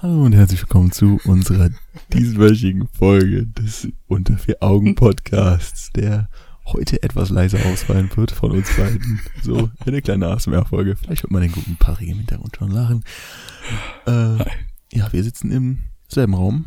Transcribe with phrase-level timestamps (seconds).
[0.00, 1.70] Hallo und herzlich willkommen zu unserer
[2.12, 6.28] dieswöchigen Folge des Unter vier Augen Podcasts, der
[6.66, 9.20] heute etwas leiser ausfallen wird von uns beiden.
[9.42, 10.94] So eine kleine ASMR-Folge.
[10.94, 13.02] Vielleicht wird man den guten Parik im Hintergrund schon lachen.
[14.06, 14.38] Äh,
[14.92, 16.66] ja, wir sitzen im selben Raum.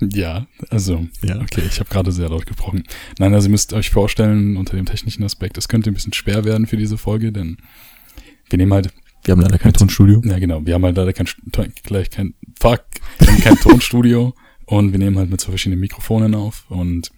[0.00, 1.38] Ja, also, ja.
[1.42, 2.84] okay, ich habe gerade sehr laut gesprochen.
[3.18, 6.44] Nein, also ihr müsst euch vorstellen, unter dem technischen Aspekt, es könnte ein bisschen schwer
[6.44, 7.58] werden für diese Folge, denn
[8.48, 8.90] wir nehmen halt
[9.24, 10.20] wir haben leider kein Tonstudio.
[10.24, 10.64] Ja, genau.
[10.66, 11.26] Wir haben halt leider kein,
[11.82, 12.84] gleich kein, fuck,
[13.18, 14.34] wir haben kein Tonstudio
[14.66, 17.10] und wir nehmen halt mit zwei verschiedenen Mikrofonen auf und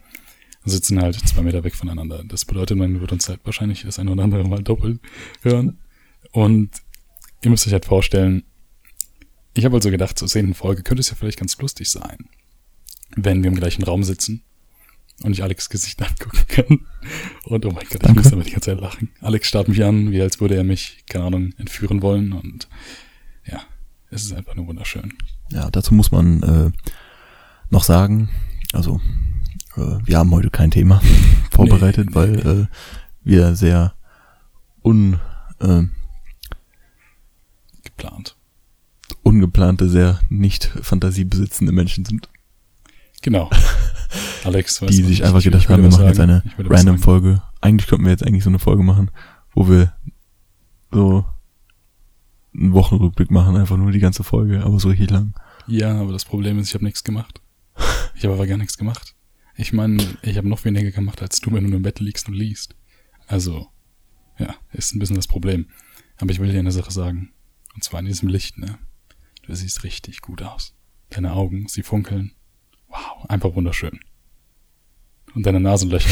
[0.64, 2.22] sitzen halt zwei Meter weg voneinander.
[2.26, 5.00] Das bedeutet, man wird uns halt wahrscheinlich das eine oder andere mal doppelt
[5.42, 5.78] hören.
[6.32, 6.70] Und
[7.42, 8.42] ihr müsst euch halt vorstellen,
[9.54, 12.28] ich habe also gedacht, zur zehnten Folge könnte es ja vielleicht ganz lustig sein,
[13.14, 14.42] wenn wir im gleichen Raum sitzen
[15.22, 16.86] und ich Alex Gesicht angucken kann.
[17.44, 19.10] Und oh mein Gott, ich muss aber die ganze Zeit lachen.
[19.20, 22.32] Alex starrt mich an, wie als würde er mich, keine Ahnung, entführen wollen.
[22.32, 22.68] Und
[23.46, 23.62] ja,
[24.16, 25.12] es ist einfach nur wunderschön.
[25.50, 26.70] Ja, dazu muss man äh,
[27.70, 28.30] noch sagen,
[28.72, 29.00] also
[29.76, 31.00] äh, wir haben heute kein Thema
[31.50, 32.62] vorbereitet, nee, weil nee.
[32.62, 32.66] Äh,
[33.22, 33.94] wir sehr
[34.82, 35.18] un
[35.60, 35.82] äh,
[37.84, 38.36] geplant.
[39.22, 42.28] Ungeplante, sehr nicht fantasiebesitzende Menschen sind.
[43.22, 43.50] Genau.
[44.44, 47.42] Alex, die sich einfach gedacht haben, wir machen jetzt eine random Folge.
[47.60, 49.10] Eigentlich könnten wir jetzt eigentlich so eine Folge machen,
[49.52, 49.92] wo wir
[50.92, 51.24] so
[52.56, 55.34] einen Wochenrückblick machen, einfach nur die ganze Folge, aber so richtig lang.
[55.66, 57.40] Ja, aber das Problem ist, ich habe nichts gemacht.
[58.14, 59.14] Ich habe aber gar nichts gemacht.
[59.56, 62.28] Ich meine, ich habe noch weniger gemacht als du, wenn du nur im Bett liegst
[62.28, 62.74] und liest.
[63.26, 63.68] Also,
[64.38, 65.66] ja, ist ein bisschen das Problem.
[66.18, 67.32] Aber ich will dir eine Sache sagen.
[67.74, 68.78] Und zwar in diesem Licht, ne?
[69.42, 70.74] Du siehst richtig gut aus.
[71.10, 72.32] Deine Augen, sie funkeln.
[72.88, 74.00] Wow, einfach wunderschön.
[75.34, 76.08] Und deine Nasenlöcher.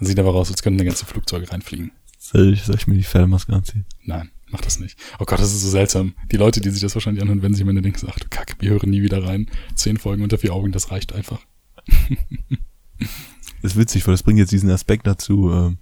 [0.00, 1.92] Sieht aber raus, als könnten ganze Flugzeuge reinfliegen.
[2.18, 3.86] Soll ich, soll ich mir die Fellmaske anziehen?
[4.04, 4.98] Nein, mach das nicht.
[5.18, 6.14] Oh Gott, das ist so seltsam.
[6.30, 8.90] Die Leute, die sich das wahrscheinlich anhören, wenn sie meine Dings sagt, Kack, wir hören
[8.90, 9.50] nie wieder rein.
[9.74, 11.40] Zehn Folgen unter vier Augen, das reicht einfach.
[12.98, 13.08] das
[13.62, 15.76] ist witzig, weil das bringt jetzt diesen Aspekt dazu, äh,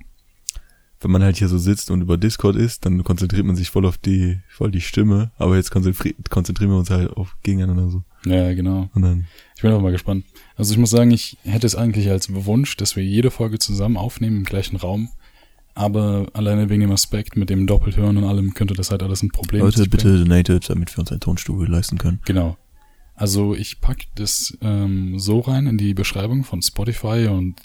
[1.02, 3.86] wenn man halt hier so sitzt und über Discord ist, dann konzentriert man sich voll
[3.86, 8.02] auf die, voll die Stimme, aber jetzt konzentrieren wir uns halt auf gegeneinander so.
[8.26, 8.90] Ja, genau.
[8.94, 9.26] Und dann
[9.60, 10.24] ich bin auch mal gespannt.
[10.56, 13.98] Also ich muss sagen, ich hätte es eigentlich als Wunsch, dass wir jede Folge zusammen
[13.98, 15.10] aufnehmen im gleichen Raum.
[15.74, 19.30] Aber alleine wegen dem Aspekt mit dem Doppelhören und allem könnte das halt alles ein
[19.30, 19.70] Problem sein.
[19.70, 22.20] Leute, bitte donated, damit wir uns ein Tonstudio leisten können.
[22.26, 22.56] Genau.
[23.14, 27.56] Also ich pack das ähm, so rein in die Beschreibung von Spotify und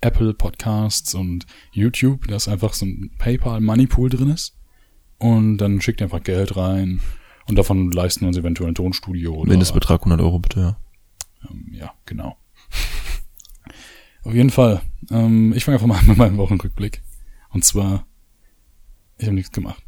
[0.00, 4.56] Apple Podcasts und YouTube, dass einfach so ein PayPal Money Pool drin ist.
[5.18, 7.00] Und dann schickt ihr einfach Geld rein
[7.48, 9.34] und davon leisten wir uns eventuell ein Tonstudio.
[9.34, 10.76] Oder Mindestbetrag 100 Euro bitte, ja.
[11.50, 12.36] Ähm, ja, genau.
[14.24, 14.82] Auf jeden Fall.
[15.10, 17.02] Ähm, ich fange einfach mal an mit meinem Wochenrückblick.
[17.50, 18.06] Und zwar,
[19.18, 19.82] ich habe nichts gemacht.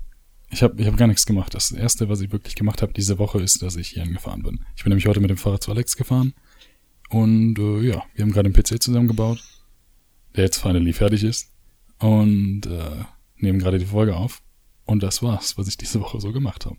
[0.51, 1.55] Ich habe ich hab gar nichts gemacht.
[1.55, 4.65] Das erste, was ich wirklich gemacht habe diese Woche, ist, dass ich hier angefahren bin.
[4.77, 6.35] Ich bin nämlich heute mit dem Fahrrad zu Alex gefahren.
[7.09, 9.43] Und äh, ja, wir haben gerade einen PC zusammengebaut,
[10.35, 11.53] der jetzt finally fertig ist.
[11.99, 13.05] Und äh,
[13.37, 14.43] nehmen gerade die Folge auf.
[14.85, 16.77] Und das war's, was ich diese Woche so gemacht habe.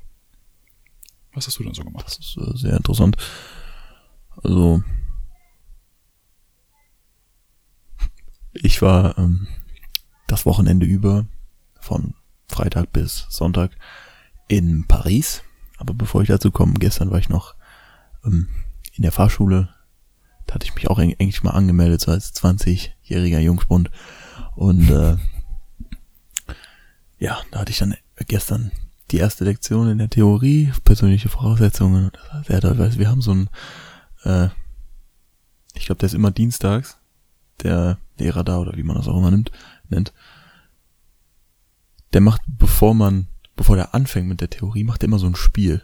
[1.33, 2.05] Was hast du denn so gemacht?
[2.05, 3.15] Das ist äh, sehr interessant.
[4.43, 4.83] Also,
[8.53, 9.47] ich war ähm,
[10.31, 11.25] das Wochenende über
[11.79, 12.13] von
[12.47, 13.71] Freitag bis Sonntag
[14.47, 15.43] in Paris.
[15.77, 17.55] Aber bevor ich dazu komme, gestern war ich noch
[18.23, 18.47] ähm,
[18.93, 19.69] in der Fahrschule.
[20.45, 23.89] Da hatte ich mich auch eigentlich mal angemeldet, so als 20-jähriger Jungspund.
[24.55, 25.17] Und äh,
[27.19, 27.95] ja, da hatte ich dann
[28.27, 28.71] gestern
[29.11, 32.11] die erste Lektion in der Theorie, persönliche Voraussetzungen.
[32.47, 33.49] Sehr toll, weil wir haben so ein
[34.23, 34.49] äh,
[35.73, 36.97] ich glaube, der ist immer dienstags,
[37.63, 39.51] der Lehrer da oder wie man das auch immer nimmt,
[39.91, 40.13] nennt.
[42.13, 45.35] Der macht, bevor man, bevor der anfängt mit der Theorie, macht er immer so ein
[45.35, 45.81] Spiel.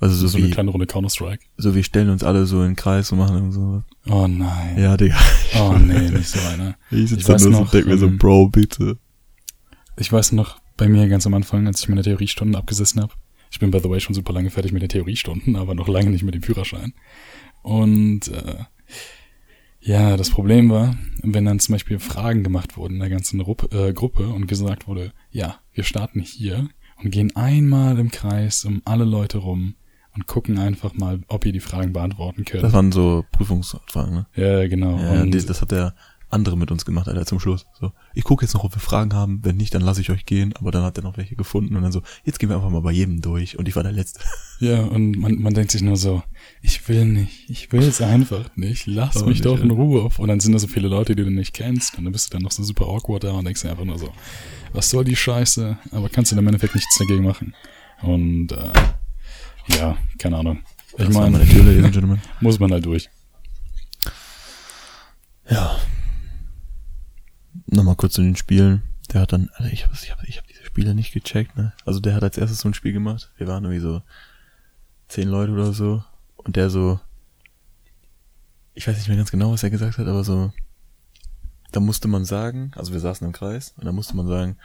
[0.00, 1.44] Also so, so wie, eine kleine Runde Counter-Strike.
[1.56, 3.82] So, wir stellen uns alle so in den Kreis und machen so.
[4.06, 4.78] Oh nein.
[4.78, 5.16] Ja, Digga.
[5.58, 6.76] Oh nee, nicht so einer.
[6.90, 8.98] Ich sitze da nur so und mir so, ähm, Bro, bitte.
[9.96, 13.14] Ich weiß noch, bei mir ganz am Anfang, als ich meine Theoriestunden abgesessen habe,
[13.50, 16.10] ich bin by the way schon super lange fertig mit den Theoriestunden, aber noch lange
[16.10, 16.92] nicht mit dem Führerschein.
[17.62, 18.64] Und äh,
[19.84, 23.72] ja, das Problem war, wenn dann zum Beispiel Fragen gemacht wurden in der ganzen Rupp,
[23.74, 26.68] äh, Gruppe und gesagt wurde, ja, wir starten hier
[27.02, 29.74] und gehen einmal im Kreis um alle Leute rum
[30.14, 32.62] und gucken einfach mal, ob ihr die Fragen beantworten könnt.
[32.62, 34.26] Das waren so Prüfungsfragen, ne?
[34.36, 34.98] Ja, genau.
[34.98, 35.94] Ja, und das hat der
[36.34, 37.66] andere mit uns gemacht, Alter, zum Schluss.
[37.80, 39.40] So, ich gucke jetzt noch, ob wir Fragen haben.
[39.42, 40.52] Wenn nicht, dann lasse ich euch gehen.
[40.58, 42.82] Aber dann hat er noch welche gefunden und dann so, jetzt gehen wir einfach mal
[42.82, 43.58] bei jedem durch.
[43.58, 44.20] Und ich war der Letzte.
[44.60, 46.22] Ja, und man, man denkt sich nur so,
[46.62, 48.86] ich will nicht, ich will es einfach nicht.
[48.86, 50.02] Lass mich nicht, doch in Ruhe.
[50.02, 50.18] auf.
[50.18, 51.96] Und dann sind da so viele Leute, die du nicht kennst.
[51.96, 53.98] Und dann bist du dann noch so super awkward da und denkst dir einfach nur
[53.98, 54.12] so,
[54.72, 55.78] was soll die Scheiße?
[55.92, 57.54] Aber kannst du im Endeffekt nichts dagegen machen.
[58.02, 58.72] Und äh,
[59.68, 60.58] Ja, keine Ahnung.
[60.98, 61.38] Ich meine,
[62.40, 63.08] muss man halt durch.
[65.50, 65.78] Ja.
[67.74, 68.82] Nochmal kurz zu den Spielen.
[69.12, 71.72] Der hat dann, also ich habe ich hab, ich hab diese Spiele nicht gecheckt, ne?
[71.84, 73.32] Also der hat als erstes so ein Spiel gemacht.
[73.36, 74.00] Wir waren irgendwie so
[75.08, 76.04] zehn Leute oder so.
[76.36, 77.00] Und der so,
[78.74, 80.52] ich weiß nicht mehr ganz genau, was er gesagt hat, aber so,
[81.72, 84.56] da musste man sagen, also wir saßen im Kreis, und da musste man sagen,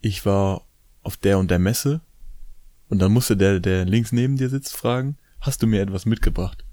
[0.00, 0.62] ich war
[1.04, 2.00] auf der und der Messe.
[2.88, 6.64] Und dann musste der, der links neben dir sitzt, fragen, hast du mir etwas mitgebracht?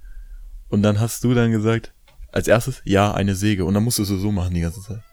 [0.69, 1.93] Und dann hast du dann gesagt,
[2.31, 3.65] als erstes, ja, eine Säge.
[3.65, 5.03] Und dann musstest du so machen die ganze Zeit.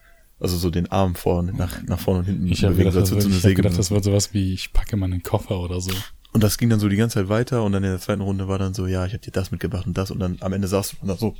[0.40, 2.46] Also so den Arm vorne, nach, nach vorne und hinten.
[2.46, 4.96] Ich habe gedacht, das wird, du ich hab gedacht, das wird sowas wie, ich packe
[4.96, 5.92] meinen Koffer oder so.
[6.32, 8.48] Und das ging dann so die ganze Zeit weiter und dann in der zweiten Runde
[8.48, 10.69] war dann so, ja, ich habe dir das mitgebracht und das und dann am Ende
[10.69, 11.37] saß du dann so,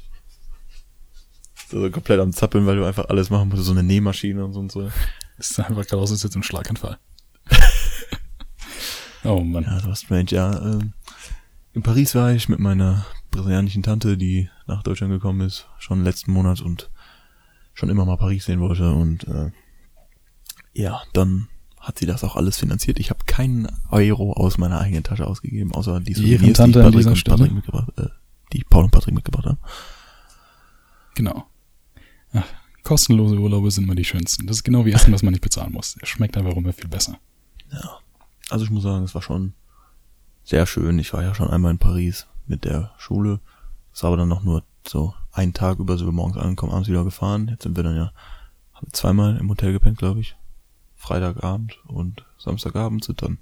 [1.71, 4.61] so komplett am Zappeln, weil du einfach alles machen musst, so eine Nähmaschine und so
[4.61, 4.91] und so.
[5.39, 6.99] Das ist einfach gerade aus, als jetzt ein Schlaganfall.
[9.25, 9.65] oh Mann.
[9.65, 10.61] Ja, das war strange, ja.
[10.61, 10.93] Ähm,
[11.73, 16.33] in Paris war ich mit meiner brasilianischen Tante, die nach Deutschland gekommen ist, schon letzten
[16.33, 16.91] Monat und
[17.75, 19.51] schon immer mal Paris sehen wollte und äh,
[20.73, 22.99] ja, dann hat sie das auch alles finanziert.
[22.99, 27.17] Ich habe keinen Euro aus meiner eigenen Tasche ausgegeben, außer die Souvenirs, die Patrick und
[27.17, 27.37] Stelle.
[27.37, 28.09] Patrick mitgebracht, äh,
[28.53, 29.59] die Paul und Patrick mitgebracht haben.
[31.15, 31.47] Genau.
[32.33, 32.47] Ach,
[32.85, 34.47] kostenlose Urlaube sind immer die schönsten.
[34.47, 35.97] Das ist genau wie Essen, was man nicht bezahlen muss.
[36.01, 37.19] Es schmeckt einfach immer viel besser.
[37.73, 37.99] Ja.
[38.51, 39.55] Also ich muss sagen, es war schon
[40.45, 40.99] sehr schön.
[40.99, 43.41] Ich war ja schon einmal in Paris mit der Schule.
[43.93, 46.89] Es war aber dann noch nur so einen Tag über, so wir morgens angekommen, abends
[46.89, 47.49] wieder gefahren.
[47.49, 48.13] Jetzt sind wir dann ja
[48.93, 50.37] zweimal im Hotel gepennt, glaube ich.
[50.97, 53.39] Freitagabend und Samstagabend sind dann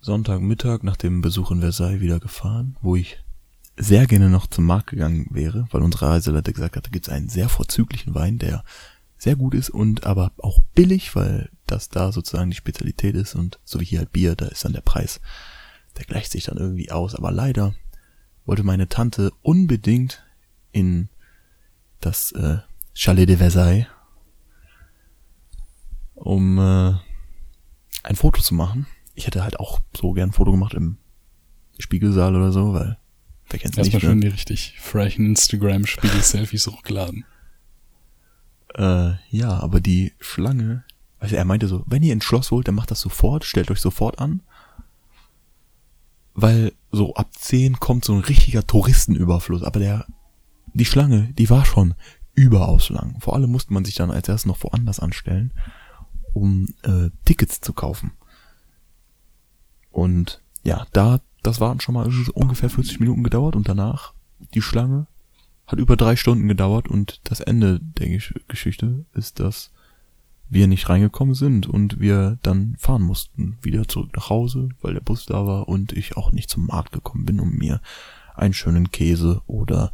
[0.00, 3.18] Sonntagmittag nach dem Besuch in Versailles wieder gefahren, wo ich
[3.76, 7.12] sehr gerne noch zum Markt gegangen wäre, weil unsere Reiseleiter gesagt hat, da gibt es
[7.12, 8.64] einen sehr vorzüglichen Wein, der
[9.16, 13.60] sehr gut ist und aber auch billig, weil das da sozusagen die Spezialität ist und
[13.64, 15.20] so wie hier halt Bier, da ist dann der Preis,
[15.96, 17.14] der gleicht sich dann irgendwie aus.
[17.14, 17.74] Aber leider
[18.44, 20.24] wollte meine Tante unbedingt
[20.72, 21.08] in
[22.00, 22.58] das äh,
[22.94, 23.86] Chalet de Versailles,
[26.14, 26.94] um äh,
[28.02, 28.86] ein Foto zu machen.
[29.14, 30.98] Ich hätte halt auch so gern ein Foto gemacht im
[31.78, 32.98] Spiegelsaal oder so, weil
[33.48, 34.26] wer kennt's Erstmal nicht, schön ne?
[34.26, 37.24] die richtig freshen Instagram-Spiegel-Selfies hochgeladen.
[38.74, 40.84] Äh, ja, aber die Schlange,
[41.18, 43.80] also er meinte so, wenn ihr ins Schloss wollt, dann macht das sofort, stellt euch
[43.80, 44.42] sofort an.
[46.34, 49.62] Weil so ab 10 kommt so ein richtiger Touristenüberfluss.
[49.62, 50.06] Aber der,
[50.72, 51.94] die Schlange, die war schon
[52.34, 53.20] überaus lang.
[53.20, 55.52] Vor allem musste man sich dann als erstes noch woanders anstellen,
[56.32, 58.12] um äh, Tickets zu kaufen.
[59.90, 64.14] Und ja, da, das waren schon mal ungefähr 40 Minuten gedauert und danach
[64.54, 65.06] die Schlange
[65.66, 69.70] hat über drei Stunden gedauert und das Ende der Gesch Geschichte ist, dass
[70.52, 75.00] wir nicht reingekommen sind und wir dann fahren mussten, wieder zurück nach Hause, weil der
[75.00, 77.80] Bus da war und ich auch nicht zum Markt gekommen bin, um mir
[78.34, 79.92] einen schönen Käse oder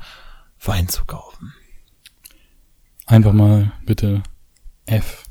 [0.60, 1.52] Wein zu kaufen.
[3.06, 4.22] Einfach mal bitte
[4.86, 5.24] F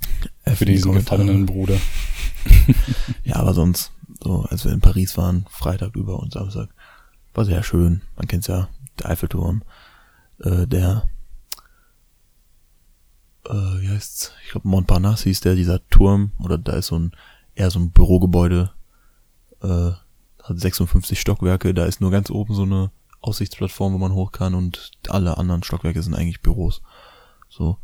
[0.44, 1.78] F für diesen gefallenen Bruder.
[3.24, 3.92] Ja, aber sonst,
[4.24, 6.70] so als wir in Paris waren, Freitag über und Samstag,
[7.34, 8.02] war sehr schön.
[8.16, 8.70] Man kennt's ja,
[9.00, 9.64] der Eiffelturm,
[10.40, 11.10] äh, der,
[13.50, 14.34] äh, wie heißt's?
[14.46, 17.12] Ich glaube Montparnasse hieß der, dieser Turm, oder da ist so ein,
[17.56, 18.72] eher so ein Bürogebäude,
[19.62, 19.92] äh,
[20.44, 24.54] hat 56 Stockwerke, da ist nur ganz oben so eine Aussichtsplattform, wo man hoch kann
[24.54, 26.82] und alle anderen Stockwerke sind eigentlich Büros.
[27.50, 27.78] So.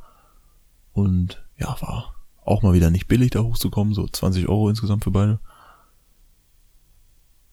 [0.94, 5.12] Und ja, war auch mal wieder nicht billig, da hochzukommen, so 20 Euro insgesamt für
[5.12, 5.40] beide.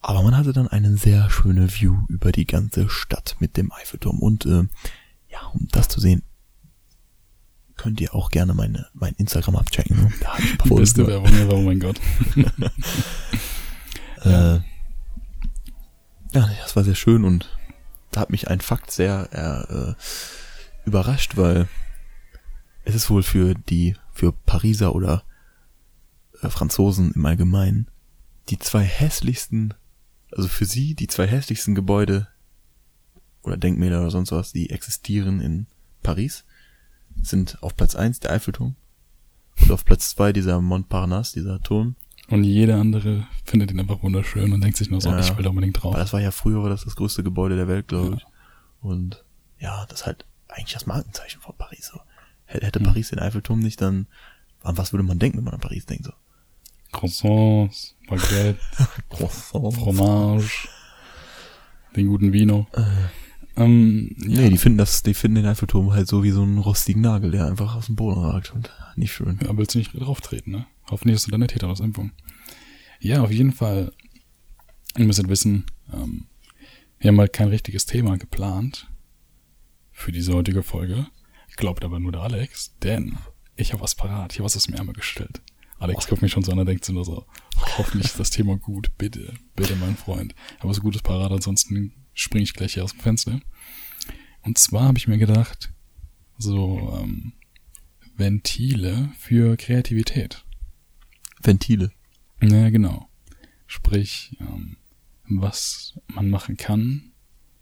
[0.02, 4.18] Aber man hatte dann eine sehr schöne View über die ganze Stadt mit dem Eiffelturm.
[4.18, 4.64] Und äh,
[5.28, 6.22] ja, um das zu sehen,
[7.80, 9.96] könnt ihr auch gerne meine, mein Instagram abchecken.
[9.96, 10.12] ne?
[10.20, 11.24] Da hab ich ein paar Die beste gemacht.
[11.24, 12.00] Werbung ever, oh mein Gott.
[14.22, 14.60] Äh,
[16.34, 17.56] ja, das war sehr schön und
[18.10, 19.94] da hat mich ein Fakt sehr äh, äh,
[20.84, 21.68] überrascht, weil
[22.84, 25.24] es ist wohl für die, für Pariser oder
[26.42, 27.90] äh, Franzosen im Allgemeinen
[28.50, 29.72] die zwei hässlichsten,
[30.30, 32.28] also für sie die zwei hässlichsten Gebäude
[33.42, 35.66] oder Denkmäler oder sonst was, die existieren in
[36.02, 36.44] Paris,
[37.22, 38.76] sind auf Platz eins der Eiffelturm
[39.60, 41.96] und auf Platz zwei dieser Montparnasse, dieser Turm.
[42.28, 45.18] Und jeder andere findet ihn einfach wunderschön und denkt sich nur so, Ja.
[45.18, 45.92] ich will da unbedingt drauf.
[45.94, 48.26] Aber das war ja früher das das größte Gebäude der Welt, glaube ich.
[48.80, 49.24] Und
[49.58, 51.90] ja, das ist halt eigentlich das Markenzeichen von Paris.
[51.92, 52.00] So.
[52.44, 52.86] Hätte, Hm.
[52.86, 54.06] Paris den Eiffelturm nicht, dann
[54.62, 56.04] an was würde man denken, wenn man an Paris denkt?
[56.04, 56.12] So.
[56.92, 58.58] Croissants, Baguette,
[59.10, 59.74] Croissant.
[59.74, 60.68] Fromage,
[61.96, 62.66] den guten Vino.
[62.72, 62.82] Äh,
[63.60, 66.58] Ähm, ja, Nee, die finden das, die finden den Eiffelturm halt so wie so einen
[66.58, 69.38] rostigen Nagel, der einfach aus dem Boden ragt und nicht schön.
[69.42, 70.66] ja, willst du nicht drauf treten, ne?
[70.90, 72.12] Hoffentlich hast du deine Tetanus-Impfung.
[73.00, 73.92] Ja, auf jeden Fall
[74.98, 76.26] Ihr müsst wissen, ähm,
[76.98, 78.90] wir haben halt kein richtiges Thema geplant
[79.92, 81.06] für diese heutige Folge.
[81.56, 83.18] Glaubt aber nur der Alex, denn
[83.56, 84.32] ich habe was parat.
[84.32, 85.42] Ich habe was aus dem Ärmel gestellt.
[85.78, 87.24] Alex guckt mich schon so an, er denkt sich nur so,
[87.78, 88.88] hoffentlich ist das Thema gut.
[88.98, 90.34] Bitte, bitte, mein Freund.
[90.52, 93.40] Ich habe was Gutes parat, ansonsten springe ich gleich hier aus dem Fenster.
[94.42, 95.72] Und zwar habe ich mir gedacht,
[96.38, 97.32] so ähm,
[98.16, 100.44] Ventile für Kreativität.
[101.42, 101.90] Ventile.
[102.42, 103.08] Ja, genau.
[103.66, 104.76] Sprich, ähm,
[105.28, 107.12] was man machen kann,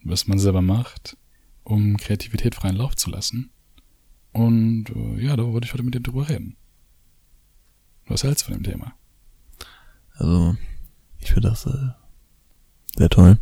[0.05, 1.17] was man selber macht,
[1.65, 3.51] um Kreativität freien Lauf zu lassen.
[4.33, 6.57] Und äh, ja, da wollte ich heute mit dir drüber reden.
[8.07, 8.95] Was hältst du von dem Thema?
[10.15, 10.57] Also,
[11.19, 11.91] ich finde das äh,
[12.97, 13.39] sehr toll.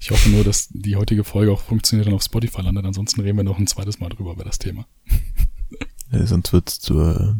[0.00, 2.84] Ich hoffe nur, dass die heutige Folge auch funktioniert und auf Spotify landet.
[2.84, 4.86] Ansonsten reden wir noch ein zweites Mal drüber über das Thema.
[6.12, 7.34] Ja, sonst wird's zur äh,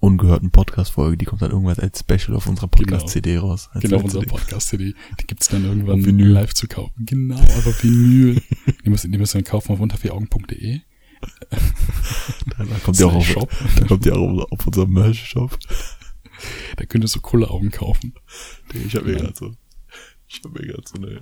[0.00, 1.16] ungehörten Podcast-Folge.
[1.16, 3.70] Die kommt dann irgendwann als Special auf unserer Podcast-CD raus.
[3.72, 4.30] Als Genau, letzte unsere CD.
[4.36, 4.94] Podcast-CD.
[5.20, 6.26] Die gibt's dann irgendwann Auf Vinyl.
[6.26, 6.92] live zu kaufen.
[7.06, 8.42] Genau, aber Vinyl.
[8.84, 10.80] die müssen, die müssen wir kaufen auf untervieraugen.de.
[12.58, 15.56] Da kommt ja auch auf, da kommt ja auch auf unserem Merch-Shop.
[16.76, 18.14] Da könntest du coole Augen kaufen.
[18.86, 19.52] Ich habe mir gerade so,
[20.26, 21.20] ich habe mir gerade so eine,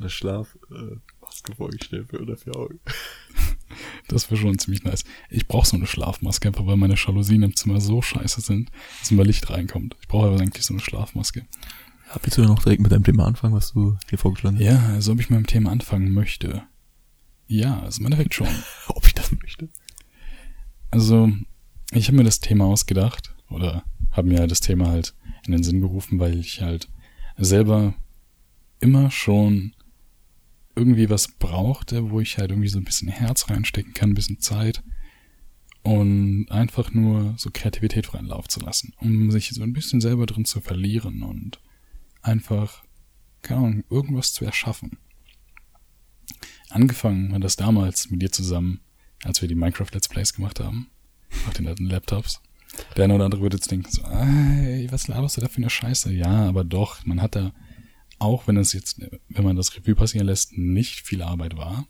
[0.00, 2.80] eine Schlafmaske vorgestellt für unter vier Augen.
[4.08, 5.04] Das wäre schon ziemlich nice.
[5.28, 9.10] Ich brauche so eine Schlafmaske, einfach weil meine Jalousien im Zimmer so scheiße sind, dass
[9.10, 9.96] immer Licht reinkommt.
[10.00, 11.46] Ich brauche aber eigentlich so eine Schlafmaske.
[12.08, 14.64] Ja, willst du noch direkt mit deinem Thema anfangen, was du hier vorgeschlagen hast?
[14.64, 16.64] Ja, also ob ich mit dem Thema anfangen möchte.
[17.46, 18.48] Ja, also im Endeffekt schon.
[18.88, 19.68] Ob ich das möchte?
[20.92, 21.32] Also,
[21.90, 25.14] ich habe mir das Thema ausgedacht oder habe mir das Thema halt
[25.46, 26.88] in den Sinn gerufen, weil ich halt
[27.36, 27.94] selber
[28.78, 29.74] immer schon
[30.76, 34.40] irgendwie was brauchte, wo ich halt irgendwie so ein bisschen Herz reinstecken kann, ein bisschen
[34.40, 34.82] Zeit
[35.82, 40.26] und einfach nur so Kreativität freien Lauf zu lassen, um sich so ein bisschen selber
[40.26, 41.60] drin zu verlieren und
[42.22, 42.84] einfach,
[43.42, 44.98] keine Ahnung, irgendwas zu erschaffen.
[46.68, 48.80] Angefangen hat das damals mit dir zusammen,
[49.24, 50.88] als wir die Minecraft Let's Plays gemacht haben,
[51.46, 52.40] auf den alten Laptops.
[52.96, 55.70] Der eine oder andere würde jetzt denken, so, ey, was laberst du da für eine
[55.70, 56.12] Scheiße?
[56.12, 57.52] Ja, aber doch, man hat da,
[58.20, 61.86] auch wenn es jetzt, wenn man das Revue passieren lässt, nicht viel Arbeit war,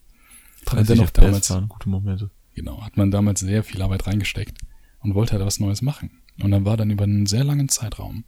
[0.66, 2.30] hat dennoch damals, waren gute Momente.
[2.54, 4.58] genau, hat man damals sehr viel Arbeit reingesteckt
[5.00, 6.22] und wollte halt was Neues machen.
[6.40, 8.24] Und dann war dann über einen sehr langen Zeitraum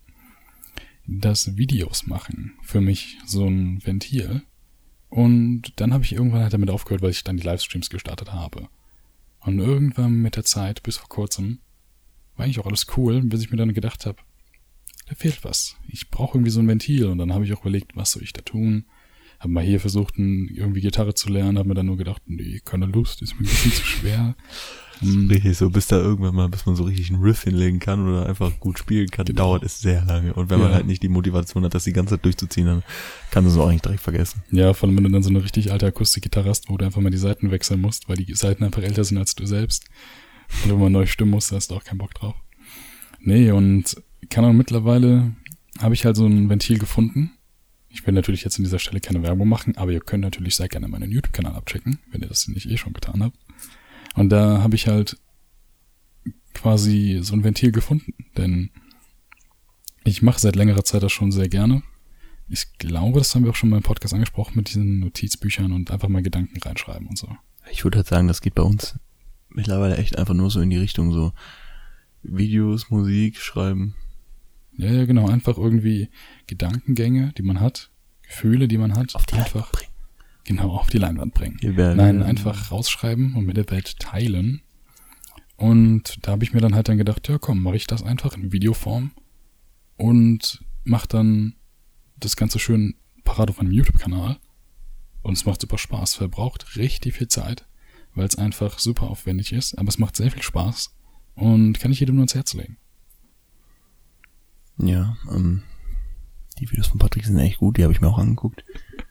[1.06, 4.42] das Videos machen für mich so ein Ventil.
[5.08, 8.68] Und dann habe ich irgendwann halt damit aufgehört, weil ich dann die Livestreams gestartet habe.
[9.40, 11.58] Und irgendwann mit der Zeit, bis vor kurzem,
[12.36, 14.18] war eigentlich auch alles cool, bis ich mir dann gedacht habe,
[15.08, 15.76] da fehlt was.
[15.88, 17.06] Ich brauche irgendwie so ein Ventil.
[17.06, 18.84] Und dann habe ich auch überlegt, was soll ich da tun?
[19.40, 22.86] Habe mal hier versucht, irgendwie Gitarre zu lernen, habe mir dann nur gedacht, nee, keine
[22.86, 24.36] Lust, ist mir ein bisschen zu schwer.
[25.00, 28.06] Hm, Richtig, so bis da irgendwann mal, bis man so richtig einen Riff hinlegen kann
[28.06, 29.38] oder einfach gut spielen kann, Genau.
[29.38, 30.32] dauert es sehr lange.
[30.34, 30.74] Und wenn man Ja.
[30.76, 32.82] halt nicht die Motivation hat, das die ganze Zeit durchzuziehen, dann
[33.32, 34.44] kann man es auch eigentlich direkt vergessen.
[34.52, 37.00] Ja, vor allem, wenn du dann so eine richtig alte Akustikgitarre hast, wo du einfach
[37.00, 39.86] mal die Seiten wechseln musst, weil die Seiten einfach älter sind als du selbst.
[40.62, 42.36] Und wenn man neu stimmen muss, da hast du auch keinen Bock drauf.
[43.18, 43.96] Nee, und
[44.30, 45.32] kann auch mittlerweile,
[45.78, 47.32] habe ich halt so ein Ventil gefunden.
[47.88, 50.68] Ich will natürlich jetzt an dieser Stelle keine Werbung machen, aber ihr könnt natürlich sehr
[50.68, 53.36] gerne meinen YouTube-Kanal abchecken, wenn ihr das nicht eh schon getan habt.
[54.14, 55.18] Und da habe ich halt
[56.54, 58.70] quasi so ein Ventil gefunden, denn
[60.04, 61.82] ich mache seit längerer Zeit das schon sehr gerne.
[62.48, 65.90] Ich glaube, das haben wir auch schon mal im Podcast angesprochen mit diesen Notizbüchern und
[65.90, 67.28] einfach mal Gedanken reinschreiben und so.
[67.70, 68.98] Ich würde halt sagen, das geht bei uns
[69.48, 71.32] mittlerweile echt einfach nur so in die Richtung so
[72.22, 73.94] Videos, Musik, Schreiben.
[74.76, 75.28] Ja, ja, genau.
[75.28, 76.08] Einfach irgendwie
[76.46, 77.90] Gedankengänge, die man hat,
[78.22, 79.92] Gefühle, die man hat, Auf die einfach Leinwand bringen.
[80.44, 81.56] genau auf die Leinwand bringen.
[81.60, 84.62] Wir werden, Nein, einfach rausschreiben und mit der Welt teilen.
[85.56, 88.36] Und da habe ich mir dann halt dann gedacht, ja komm, mache ich das einfach
[88.36, 89.12] in Videoform
[89.96, 91.54] und mach dann
[92.16, 94.38] das Ganze schön parat auf meinem YouTube-Kanal.
[95.22, 97.66] Und es macht super Spaß, verbraucht richtig viel Zeit,
[98.14, 100.96] weil es einfach super aufwendig ist, aber es macht sehr viel Spaß
[101.36, 102.76] und kann ich jedem nur ins Herz legen.
[104.78, 105.62] Ja, ähm,
[106.58, 108.64] die Videos von Patrick sind echt gut, die habe ich mir auch angeguckt.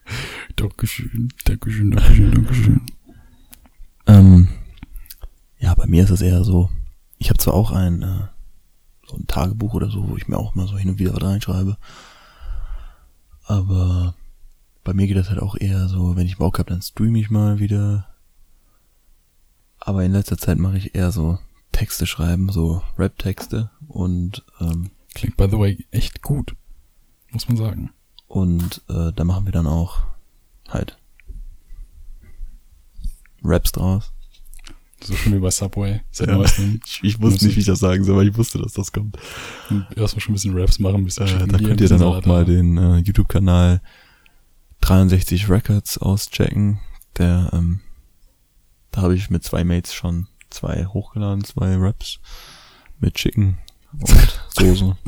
[0.56, 2.80] Dankeschön, Dankeschön, Dankeschön, Dankeschön.
[4.06, 4.48] Ähm,
[5.58, 6.70] ja, bei mir ist es eher so,
[7.18, 8.28] ich habe zwar auch ein, äh,
[9.06, 11.22] so ein Tagebuch oder so, wo ich mir auch mal so hin und wieder was
[11.22, 11.76] reinschreibe,
[13.44, 14.14] aber
[14.84, 17.30] bei mir geht das halt auch eher so, wenn ich Bock habe, dann streame ich
[17.30, 18.08] mal wieder.
[19.78, 21.38] Aber in letzter Zeit mache ich eher so
[21.72, 26.54] Texte schreiben, so Rap-Texte und ähm, Klingt by the way echt gut,
[27.30, 27.90] muss man sagen.
[28.28, 30.00] Und äh, da machen wir dann auch
[30.68, 30.98] halt
[33.44, 34.12] Raps draus.
[35.02, 36.00] So schon wie bei Subway.
[36.12, 36.36] Seit Ja.
[36.36, 36.80] neuestem.
[36.86, 39.18] Ich, ich wusste nicht, wie ich das sagen soll, aber ich wusste, dass das kommt.
[39.96, 42.44] Erstmal schon ein bisschen Raps machen, ein bisschen Äh, da könnt ihr dann auch mal
[42.44, 42.52] da.
[42.52, 43.82] den äh, YouTube-Kanal
[44.80, 46.78] 63 Records auschecken.
[47.18, 47.80] Der, ähm,
[48.92, 52.20] da habe ich mit zwei Mates schon zwei hochgeladen, zwei Raps
[53.00, 53.58] mit Chicken
[53.92, 54.96] und Soße.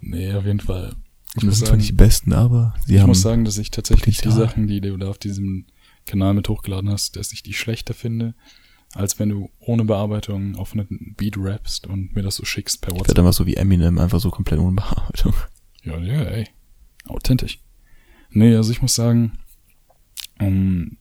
[0.00, 0.94] Nee, auf jeden Fall.
[1.28, 3.44] Ich das muss sind zwar sagen, nicht die besten, aber sie ich haben muss sagen,
[3.44, 4.30] dass ich tatsächlich die.
[4.30, 5.66] Sachen, die du da auf diesem
[6.06, 8.34] Kanal mit hochgeladen hast, dass ich die schlechter finde,
[8.94, 12.90] als wenn du ohne Bearbeitung auf einen Beat rappst und mir das so schickst per
[12.92, 13.18] ich werde WhatsApp.
[13.18, 15.34] einfach so wie Eminem, einfach so komplett ohne Bearbeitung.
[15.82, 16.48] Ja, ja, ey.
[17.08, 17.58] Authentisch.
[18.30, 19.38] Nee, also ich muss sagen,
[20.38, 20.98] ähm,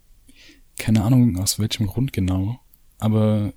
[0.77, 2.59] keine Ahnung aus welchem Grund genau,
[2.97, 3.53] aber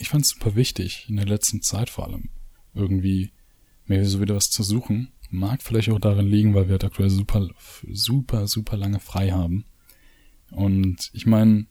[0.00, 2.30] ich fand es super wichtig, in der letzten Zeit vor allem,
[2.74, 3.32] irgendwie
[3.86, 5.12] mir so wieder was zu suchen.
[5.30, 7.48] Mag vielleicht auch darin liegen, weil wir halt aktuell super,
[7.92, 9.64] super, super lange frei haben.
[10.50, 11.66] Und ich meine,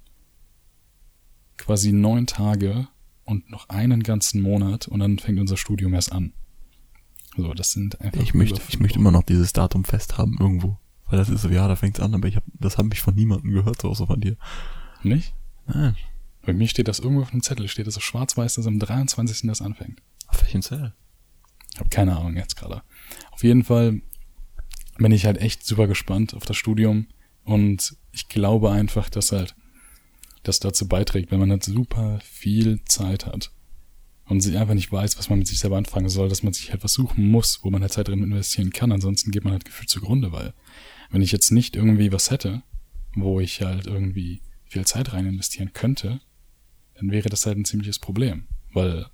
[1.57, 2.87] quasi neun Tage
[3.25, 6.33] und noch einen ganzen Monat und dann fängt unser Studium erst an.
[7.35, 8.21] So, das sind einfach.
[8.21, 10.77] Ich möchte, ich möchte immer noch dieses Datum festhaben irgendwo.
[11.05, 13.15] Weil das ist so, ja, da fängt's an, aber ich hab, das habe ich von
[13.15, 14.37] niemandem gehört, so außer von dir.
[15.03, 15.33] Nicht?
[15.67, 15.95] Nein.
[16.49, 19.41] Bei mir steht das irgendwo auf dem Zettel, steht das so schwarz-weiß, dass am 23.
[19.43, 20.01] das anfängt.
[20.25, 20.61] Auf welchem?
[20.61, 22.81] Ich habe keine Ahnung jetzt gerade.
[23.29, 24.01] Auf jeden Fall
[24.97, 27.05] bin ich halt echt super gespannt auf das Studium
[27.43, 29.55] und ich glaube einfach, dass halt
[30.41, 33.51] das dazu beiträgt, wenn man halt super viel Zeit hat
[34.25, 36.71] und sich einfach nicht weiß, was man mit sich selber anfangen soll, dass man sich
[36.71, 38.91] halt was suchen muss, wo man halt Zeit drin investieren kann.
[38.91, 40.55] Ansonsten geht man halt gefühlt zugrunde, weil
[41.11, 42.63] wenn ich jetzt nicht irgendwie was hätte,
[43.13, 46.21] wo ich halt irgendwie viel Zeit rein investieren könnte,
[46.99, 48.47] dann wäre das halt ein ziemliches Problem.
[48.73, 49.07] Weil,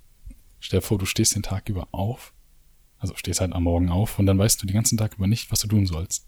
[0.60, 2.32] stell dir vor, du stehst den Tag über auf,
[2.98, 5.50] also stehst halt am Morgen auf und dann weißt du den ganzen Tag über nicht,
[5.50, 6.26] was du tun sollst.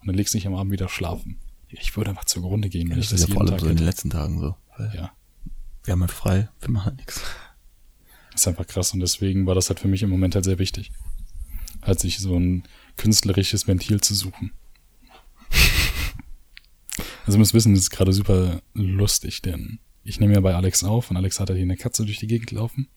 [0.00, 1.38] Und dann legst du dich am Abend wieder schlafen.
[1.68, 3.60] Ich würde einfach zugrunde gehen, wenn Ja, ich das das ist ja vor allem Tag
[3.60, 4.56] so in den letzten Tagen so.
[4.94, 5.12] Ja,
[5.84, 7.20] Wir haben halt frei, wir machen halt nichts.
[8.34, 10.90] ist einfach krass und deswegen war das halt für mich im Moment halt sehr wichtig.
[11.82, 12.62] Halt sich so ein
[12.96, 14.52] künstlerisches Ventil zu suchen.
[17.26, 19.78] Also ihr müsst wissen, das ist gerade super lustig, denn
[20.10, 22.26] ich nehme ja bei Alex auf und Alex hat halt hier eine Katze durch die
[22.26, 22.88] Gegend laufen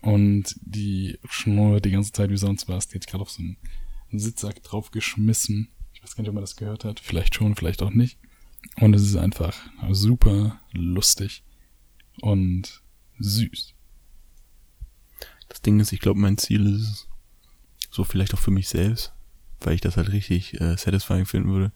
[0.00, 2.88] und die schnurrt die ganze Zeit wie sonst was.
[2.88, 3.58] Die hat gerade auf so einen
[4.10, 5.68] Sitzsack draufgeschmissen.
[5.92, 6.98] Ich weiß gar nicht, ob man das gehört hat.
[6.98, 8.18] Vielleicht schon, vielleicht auch nicht.
[8.76, 9.54] Und es ist einfach
[9.90, 11.44] super lustig
[12.22, 12.82] und
[13.18, 13.74] süß.
[15.50, 17.08] Das Ding ist, ich glaube, mein Ziel ist es,
[17.90, 19.12] so vielleicht auch für mich selbst,
[19.60, 21.72] weil ich das halt richtig äh, satisfying finden würde,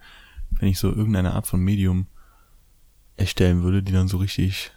[0.52, 2.06] wenn ich so irgendeine Art von Medium
[3.16, 4.72] erstellen würde, die dann so richtig,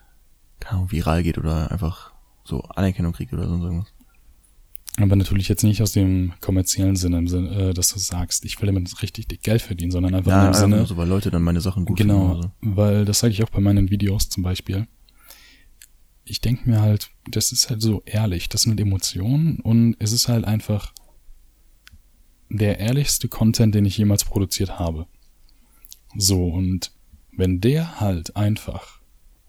[0.60, 3.93] keine Ahnung, viral geht oder einfach so Anerkennung kriegt oder sonst irgendwas.
[5.00, 8.60] Aber natürlich jetzt nicht aus dem kommerziellen Sinne, im Sinne, äh, dass du sagst, ich
[8.60, 10.97] will damit richtig dick Geld verdienen, sondern einfach Ja, in dem einfach Sinne, nur so,
[10.97, 12.36] weil Leute dann meine Sachen gut genau, finden.
[12.36, 12.52] Also.
[12.62, 14.88] weil das sage ich auch bei meinen Videos zum Beispiel.
[16.23, 20.28] Ich denke mir halt, das ist halt so ehrlich, das sind Emotionen und es ist
[20.28, 20.93] halt einfach
[22.50, 25.06] der ehrlichste Content, den ich jemals produziert habe.
[26.15, 26.91] So, und
[27.38, 29.00] wenn der halt einfach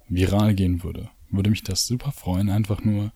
[0.09, 3.13] viral gehen würde, würde mich das super freuen, einfach nur,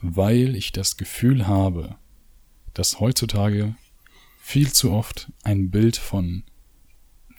[0.00, 1.96] weil ich das Gefühl habe,
[2.74, 3.74] dass heutzutage
[4.40, 6.44] viel zu oft ein Bild von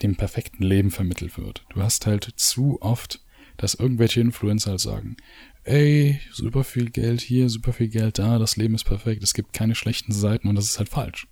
[0.03, 1.65] dem perfekten Leben vermittelt wird.
[1.69, 3.21] Du hast halt zu oft,
[3.57, 5.17] dass irgendwelche Influencer halt sagen,
[5.63, 9.53] ey, super viel Geld hier, super viel Geld da, das Leben ist perfekt, es gibt
[9.53, 11.27] keine schlechten Seiten und das ist halt falsch.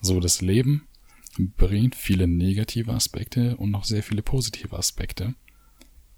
[0.00, 0.86] So, das Leben
[1.38, 5.34] bringt viele negative Aspekte und noch sehr viele positive Aspekte.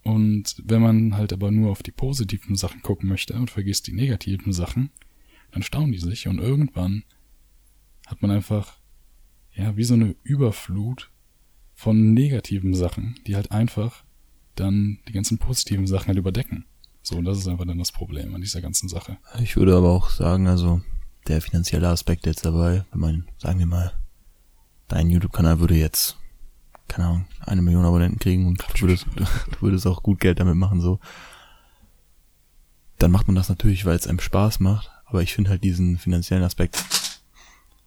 [0.02, 3.92] Und wenn man halt aber nur auf die positiven Sachen gucken möchte und vergisst die
[3.92, 4.90] negativen Sachen,
[5.50, 7.05] dann staunen die sich und irgendwann
[8.07, 8.79] hat man einfach,
[9.55, 11.11] ja, wie so eine Überflut
[11.74, 14.05] von negativen Sachen, die halt einfach
[14.55, 16.66] dann die ganzen positiven Sachen halt überdecken.
[17.02, 19.18] So, und das ist einfach dann das Problem an dieser ganzen Sache.
[19.40, 20.81] Ich würde aber auch sagen, also
[21.29, 23.92] der finanzielle Aspekt jetzt dabei, wenn man, sagen wir mal,
[24.88, 26.16] dein YouTube-Kanal würde jetzt,
[26.88, 30.57] keine Ahnung, eine Million Abonnenten kriegen und du würdest, du würdest auch gut Geld damit
[30.57, 30.99] machen, so.
[32.99, 35.99] Dann macht man das natürlich, weil es einem Spaß macht, aber ich finde halt diesen
[35.99, 36.83] finanziellen Aspekt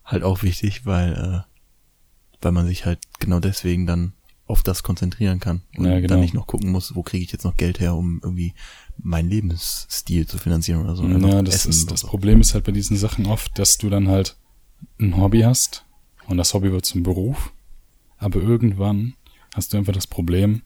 [0.05, 4.13] halt auch wichtig, weil, äh, weil man sich halt genau deswegen dann
[4.45, 6.07] auf das konzentrieren kann und Ja, genau.
[6.07, 8.53] dann nicht noch gucken muss, wo kriege ich jetzt noch Geld her, um irgendwie
[8.97, 11.07] meinen Lebensstil zu finanzieren oder so.
[11.07, 12.07] Ja, das, ist, das so.
[12.07, 14.37] Problem ist halt bei diesen Sachen oft, dass du dann halt
[14.99, 15.85] ein Hobby hast
[16.29, 17.51] und das Hobby wird zum Beruf,
[18.17, 19.15] aber irgendwann
[19.53, 20.61] hast du einfach das Problem,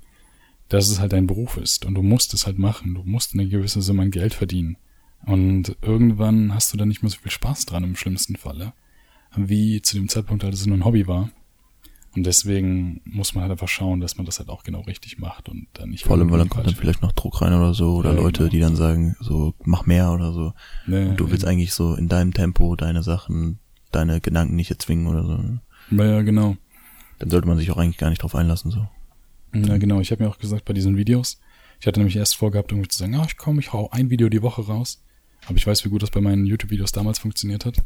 [0.70, 2.94] dass es halt dein Beruf ist und du musst es halt machen.
[2.96, 4.78] Du musst eine gewisse Summe an Geld verdienen.
[5.26, 8.74] Und irgendwann hast du dann nicht mehr so viel Spaß dran im schlimmsten Falle,
[9.36, 11.30] wie zu dem Zeitpunkt, als es nur ein Hobby war.
[12.16, 15.50] Und deswegen muss man halt einfach schauen, dass man das halt auch genau richtig macht
[15.50, 16.04] und dann nicht.
[16.06, 18.40] Vor allem, weil dann kommt dann vielleicht noch Druck rein oder so, oder Ja, Leute,
[18.40, 18.52] genau.
[18.52, 20.54] die dann sagen, so, mach mehr oder so.
[20.86, 21.10] wird.
[21.12, 23.60] Und du willst eigentlich so in deinem Tempo deine Sachen,
[23.96, 25.96] deine Gedanken nicht erzwingen oder so.
[25.96, 26.58] Ja, ja, genau.
[27.20, 28.88] Dann sollte man sich auch eigentlich gar nicht drauf einlassen, so.
[29.54, 30.00] Ja, genau.
[30.00, 31.40] Ich habe mir auch gesagt, bei diesen Videos,
[31.80, 34.30] ich hatte nämlich erst vorgehabt, irgendwie zu sagen, ah, ich komme, ich hau ein Video
[34.30, 35.04] die Woche raus.
[35.46, 37.84] Aber ich weiß, wie gut das bei meinen YouTube-Videos damals funktioniert hat.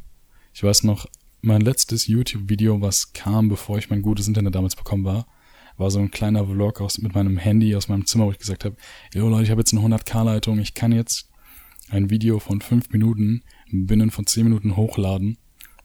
[0.54, 1.08] Ich weiß noch,
[1.42, 5.28] mein letztes YouTube-Video, was kam, bevor ich mein gutes Internet damals bekommen war,
[5.78, 8.66] war so ein kleiner Vlog aus, mit meinem Handy aus meinem Zimmer, wo ich gesagt
[8.66, 8.76] habe,
[9.14, 11.30] yo Leute, ich habe jetzt eine 100k-Leitung, ich kann jetzt
[11.90, 15.38] ein Video von fünf Minuten binnen von zehn Minuten hochladen,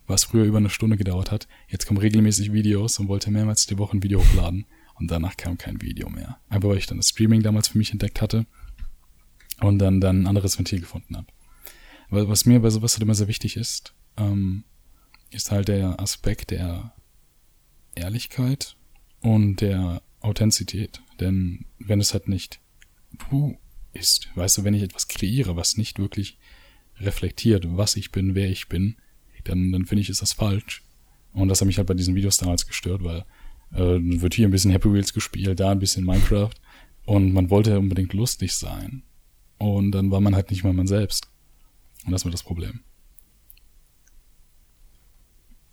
[0.06, 1.48] was früher über eine Stunde gedauert hat.
[1.68, 4.66] Jetzt kommen regelmäßig Videos und wollte mehrmals die Woche ein Video hochladen.
[4.94, 6.38] Und danach kam kein Video mehr.
[6.48, 8.46] Einfach weil ich dann das Streaming damals für mich entdeckt hatte
[9.60, 11.26] und dann, dann ein anderes Ventil gefunden habe.
[12.10, 14.64] Was mir bei sowas halt immer sehr wichtig ist, ähm,
[15.30, 16.92] ist halt der Aspekt der
[17.94, 18.76] Ehrlichkeit
[19.20, 21.02] und der Authentizität.
[21.20, 22.60] Denn wenn es halt nicht
[23.30, 23.56] du
[23.92, 26.38] ist, weißt du, wenn ich etwas kreiere, was nicht wirklich
[26.98, 28.96] reflektiert, was ich bin, wer ich bin,
[29.44, 30.82] dann, dann finde ich, ist das falsch.
[31.32, 33.24] Und das hat mich halt bei diesen Videos damals gestört, weil
[33.72, 36.54] äh, wird hier ein bisschen Happy Wheels gespielt, da ein bisschen Minecraft
[37.06, 39.02] und man wollte unbedingt lustig sein.
[39.58, 41.28] Und dann war man halt nicht mehr man selbst.
[42.04, 42.80] Und das war das Problem.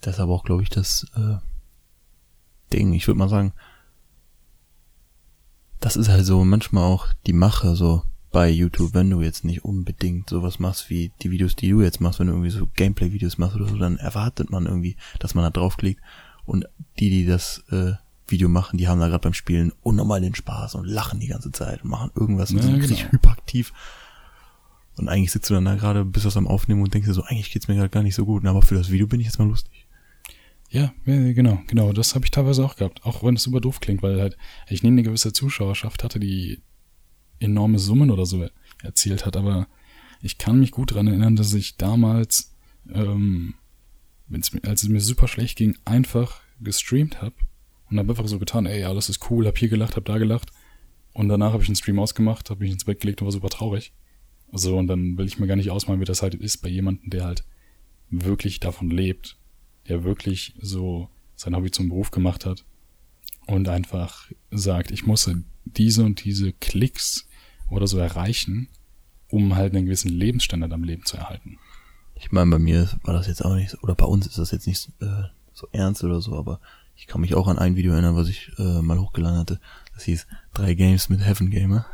[0.00, 1.36] Das ist aber auch, glaube ich, das äh,
[2.72, 2.92] Ding.
[2.94, 3.52] Ich würde mal sagen,
[5.80, 8.02] das ist halt so manchmal auch die Mache so
[8.32, 12.00] bei YouTube, wenn du jetzt nicht unbedingt sowas machst wie die Videos, die du jetzt
[12.00, 15.44] machst, wenn du irgendwie so Gameplay-Videos machst oder so, dann erwartet man irgendwie, dass man
[15.44, 16.00] da draufklickt
[16.44, 16.66] und
[16.98, 17.92] die, die das äh,
[18.28, 21.50] Video machen, die haben da gerade beim Spielen unnormal den Spaß und lachen die ganze
[21.50, 22.86] Zeit und machen irgendwas und Ja, sind genau.
[22.86, 23.72] richtig hyperaktiv.
[24.96, 27.22] Und eigentlich sitzt du dann da gerade, bist was am Aufnehmen und denkst dir so,
[27.22, 29.38] eigentlich geht's mir gerade gar nicht so gut, aber für das Video bin ich jetzt
[29.38, 29.86] mal lustig.
[30.68, 31.92] Ja, ja, genau, genau.
[31.92, 33.04] Das habe ich teilweise auch gehabt.
[33.04, 34.36] Auch wenn es super doof klingt, weil halt
[34.68, 36.60] ich nie eine gewisse Zuschauerschaft hatte, die
[37.40, 38.46] enorme Summen oder so
[38.82, 39.36] erzielt hat.
[39.36, 39.66] Aber
[40.22, 42.54] ich kann mich gut dran erinnern, dass ich damals,
[42.92, 43.54] ähm,
[44.28, 47.34] wenn's mir, als es mir super schlecht ging, einfach gestreamt habe
[47.90, 50.50] und habe einfach so getan, ey, alles ist cool, hab hier gelacht, hab da gelacht.
[51.12, 53.48] Und danach habe ich einen Stream ausgemacht, habe mich ins Bett gelegt und war super
[53.48, 53.92] traurig.
[54.52, 57.10] So, und dann will ich mir gar nicht ausmalen, wie das halt ist bei jemandem,
[57.10, 57.44] der halt
[58.10, 59.38] wirklich davon lebt,
[59.88, 62.64] der wirklich so sein Hobby zum Beruf gemacht hat
[63.46, 65.30] und einfach sagt, ich muss
[65.64, 67.28] diese und diese Klicks
[67.70, 68.68] oder so erreichen,
[69.30, 71.58] um halt einen gewissen Lebensstandard am Leben zu erhalten.
[72.16, 74.50] Ich meine, bei mir war das jetzt auch nicht, so- oder bei uns ist das
[74.50, 76.60] jetzt nicht äh, so ernst oder so, aber
[76.96, 79.60] ich kann mich auch an ein Video erinnern, was ich äh, mal hochgeladen hatte.
[79.94, 81.86] Das hieß drei Games mit Heaven Gamer.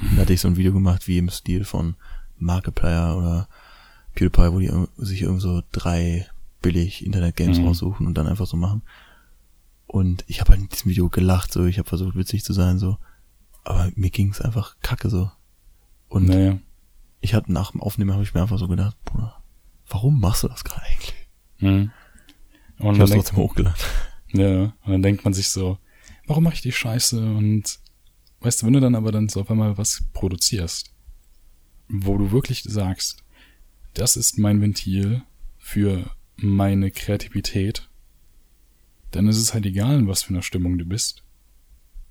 [0.00, 1.96] Und da hatte ich so ein Video gemacht, wie im Stil von
[2.38, 3.48] Markiplier oder
[4.14, 6.26] PewDiePie, wo die sich irgend so drei
[6.62, 7.66] billig Internet-Games Mhm.
[7.66, 8.82] raussuchen und dann einfach so machen.
[9.86, 12.78] Und ich habe halt in diesem Video gelacht, so ich habe versucht witzig zu sein,
[12.78, 12.96] so.
[13.64, 15.30] Aber mir ging's einfach kacke so.
[16.08, 16.58] Und Naja.
[17.20, 19.42] ich hatte nach dem Aufnehmen habe ich mir einfach so gedacht, Bruder,
[19.88, 21.14] warum machst du das gerade eigentlich?
[21.58, 21.90] Mhm.
[22.78, 23.80] Und Ich dann hab's denkt, trotzdem hochgeladen.
[24.32, 25.78] ja, und dann denkt man sich so,
[26.26, 27.18] warum mache ich die Scheiße?
[27.20, 27.78] Und
[28.40, 30.92] weißt du, wenn du dann aber dann so auf einmal was produzierst,
[31.88, 33.22] wo du wirklich sagst,
[33.94, 35.22] das ist mein Ventil
[35.58, 37.88] für meine Kreativität,
[39.12, 41.22] dann ist es halt egal, in was für einer Stimmung du bist,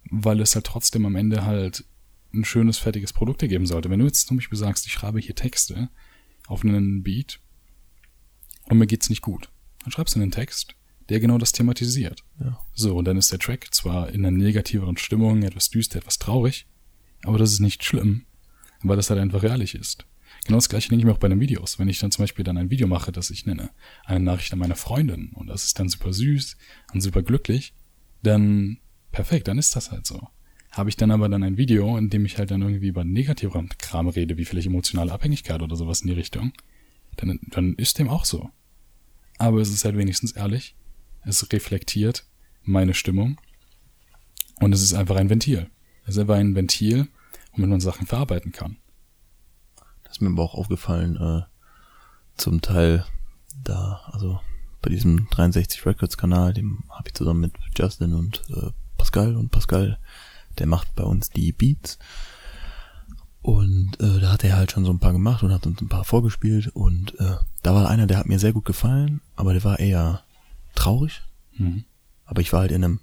[0.10, 1.86] weil es halt trotzdem am Ende halt
[2.34, 3.90] ein schönes, fertiges Produkt ergeben sollte.
[3.90, 5.90] Wenn du jetzt zum Beispiel sagst, ich schreibe hier Texte
[6.48, 7.40] auf einen Beat
[8.66, 9.50] und mir geht's nicht gut,
[9.84, 10.76] dann schreibst du einen Text,
[11.10, 12.24] der genau das thematisiert.
[12.40, 12.60] Ja.
[12.74, 16.68] So, und dann ist der Track zwar in einer negativeren Stimmung, etwas düster, etwas traurig,
[17.24, 18.26] aber das ist nicht schlimm,
[18.82, 20.06] weil das halt einfach ehrlich ist.
[20.46, 21.78] Genau das gleiche denke ich mir auch bei den Videos.
[21.78, 23.70] Wenn ich dann zum Beispiel dann ein Video mache, das ich nenne,
[24.06, 26.58] eine Nachricht an meine Freundin und das ist dann super süß
[26.94, 27.74] und super glücklich,
[28.24, 28.80] dann
[29.12, 30.28] perfekt, dann ist das halt so.
[30.71, 33.69] Habe ich dann aber dann ein Video, in dem ich halt dann irgendwie über negativeren
[33.78, 36.54] Kram rede, wie vielleicht emotionale Abhängigkeit oder sowas in die Richtung,
[37.17, 38.50] dann, dann ist dem auch so.
[39.38, 40.76] Aber es ist halt wenigstens ehrlich,
[41.24, 42.26] es reflektiert
[42.63, 43.39] meine Stimmung
[44.60, 45.69] und es ist einfach ein Ventil.
[46.04, 47.08] Es ist einfach ein Ventil,
[47.54, 48.78] womit man Sachen verarbeiten kann.
[50.04, 51.41] Das ist mir aber auch aufgefallen, äh,
[52.38, 53.06] zum Teil
[53.63, 54.39] da, also
[54.82, 58.71] bei diesem 63 Records Kanal, dem habe ich zusammen mit Justin und äh,
[59.02, 59.98] Pascal und Pascal,
[60.60, 61.98] der macht bei uns die Beats.
[63.42, 65.90] Und äh, da hat er halt schon so ein paar gemacht und hat uns ein
[65.90, 69.64] paar vorgespielt und äh, da war einer, der hat mir sehr gut gefallen, aber der
[69.64, 70.22] war eher
[70.76, 71.24] traurig,
[71.58, 71.84] Mhm.
[72.26, 73.00] aber ich war halt in einem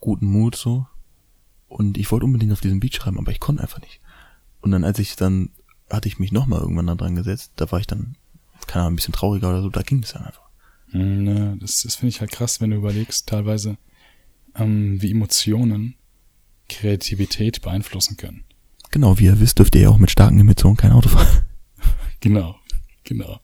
[0.00, 0.86] guten Mut so
[1.66, 4.00] und ich wollte unbedingt auf diesen Beat schreiben, aber ich konnte einfach nicht.
[4.60, 5.50] Und dann als ich dann
[5.90, 8.14] hatte ich mich nochmal irgendwann da dran gesetzt, da war ich dann
[8.68, 10.48] keine Ahnung, ein bisschen trauriger oder so, da ging es dann einfach.
[10.92, 13.78] Ne, das, das finde ich halt krass, wenn du überlegst, teilweise,
[14.58, 15.94] ähm, wie Emotionen
[16.68, 18.44] Kreativität beeinflussen können.
[18.90, 21.26] Genau, wie ihr wisst, dürft ihr ja auch mit starken Emotionen kein Auto fahren.
[22.20, 22.56] Genau,
[23.04, 23.38] genau.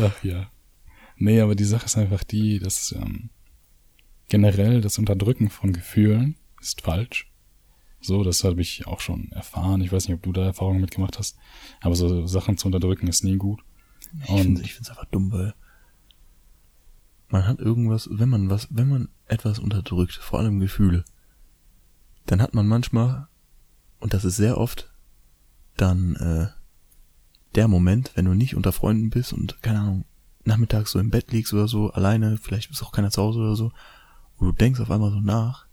[0.00, 0.48] Ach ja.
[1.16, 3.30] Nee, aber die Sache ist einfach die, dass ähm,
[4.28, 7.30] generell das Unterdrücken von Gefühlen ist falsch.
[8.00, 9.80] So, das habe ich auch schon erfahren.
[9.80, 11.36] Ich weiß nicht, ob du da Erfahrungen mitgemacht hast.
[11.80, 13.62] Aber so Sachen zu unterdrücken ist nie gut.
[14.22, 15.54] Ich finde es einfach dumm, weil
[17.30, 21.04] man hat irgendwas, wenn man was, wenn man etwas unterdrückt, vor allem Gefühle,
[22.26, 23.28] dann hat man manchmal,
[24.00, 24.92] und das ist sehr oft,
[25.76, 26.48] dann äh,
[27.54, 30.04] der Moment, wenn du nicht unter Freunden bist und, keine Ahnung,
[30.44, 33.56] nachmittags so im Bett liegst oder so, alleine, vielleicht ist auch keiner zu Hause oder
[33.56, 33.72] so,
[34.36, 35.66] und du denkst auf einmal so nach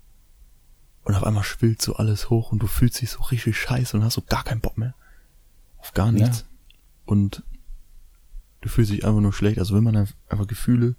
[1.04, 4.04] und auf einmal schwillt so alles hoch und du fühlst dich so richtig scheiße und
[4.04, 4.94] hast so gar keinen Bock mehr.
[5.78, 6.40] Auf gar nichts.
[6.40, 6.46] Ja.
[7.06, 7.44] Und
[8.60, 9.58] du fühlst dich einfach nur schlecht.
[9.58, 10.98] Also wenn man einfach Gefühle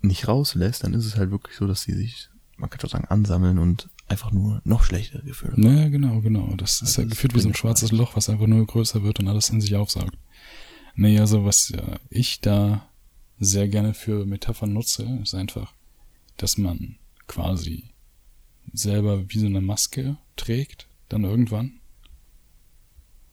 [0.00, 3.06] nicht rauslässt, dann ist es halt wirklich so, dass sie sich, man kann schon sagen,
[3.06, 5.54] ansammeln und einfach nur noch schlechtere Gefühle.
[5.56, 6.54] Naja, genau, genau.
[6.56, 9.02] Das ist Also ja das gefühlt wie so ein schwarzes Loch, was einfach nur größer
[9.02, 10.16] wird und alles in sich aufsaugt.
[10.96, 12.88] Nee, also was ja, ich da
[13.38, 15.72] sehr gerne für Metaphern nutze, ist einfach,
[16.36, 17.90] dass man quasi
[18.72, 21.80] selber wie so eine Maske trägt, dann irgendwann.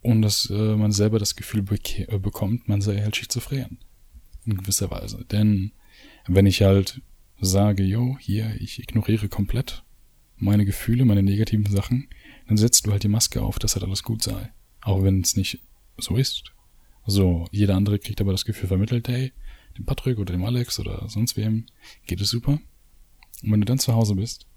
[0.01, 3.79] Und dass äh, man selber das Gefühl beke- äh, bekommt, man sei halt schizophren.
[4.45, 5.25] In gewisser Weise.
[5.25, 5.71] Denn
[6.27, 7.01] wenn ich halt
[7.39, 9.83] sage, yo, hier, ich ignoriere komplett
[10.37, 12.09] meine Gefühle, meine negativen Sachen,
[12.47, 14.51] dann setzt du halt die Maske auf, dass halt alles gut sei.
[14.81, 15.59] Auch wenn es nicht
[15.97, 16.43] so ist.
[17.05, 19.31] So, jeder andere kriegt aber das Gefühl vermittelt, hey,
[19.77, 21.65] dem Patrick oder dem Alex oder sonst wem
[22.05, 22.59] geht es super.
[23.43, 24.47] Und wenn du dann zu Hause bist,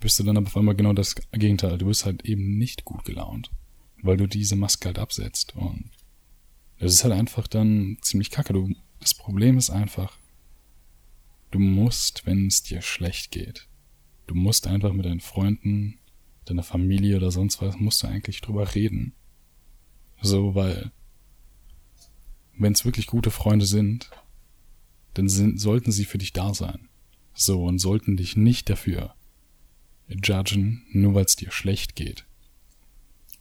[0.00, 1.78] bist du dann aber auf einmal genau das Gegenteil.
[1.78, 3.50] Du bist halt eben nicht gut gelaunt,
[4.02, 5.56] weil du diese Maske halt absetzt.
[5.56, 5.90] Und
[6.78, 8.52] das ist halt einfach dann ziemlich kacke.
[8.52, 10.16] Du, das Problem ist einfach,
[11.50, 13.68] du musst, wenn es dir schlecht geht,
[14.26, 15.98] du musst einfach mit deinen Freunden,
[16.44, 19.14] deiner Familie oder sonst was, musst du eigentlich drüber reden.
[20.20, 20.92] So, weil,
[22.56, 24.10] wenn es wirklich gute Freunde sind,
[25.14, 26.88] dann sind, sollten sie für dich da sein.
[27.34, 29.14] So, und sollten dich nicht dafür
[30.08, 32.24] judgen, nur weil es dir schlecht geht.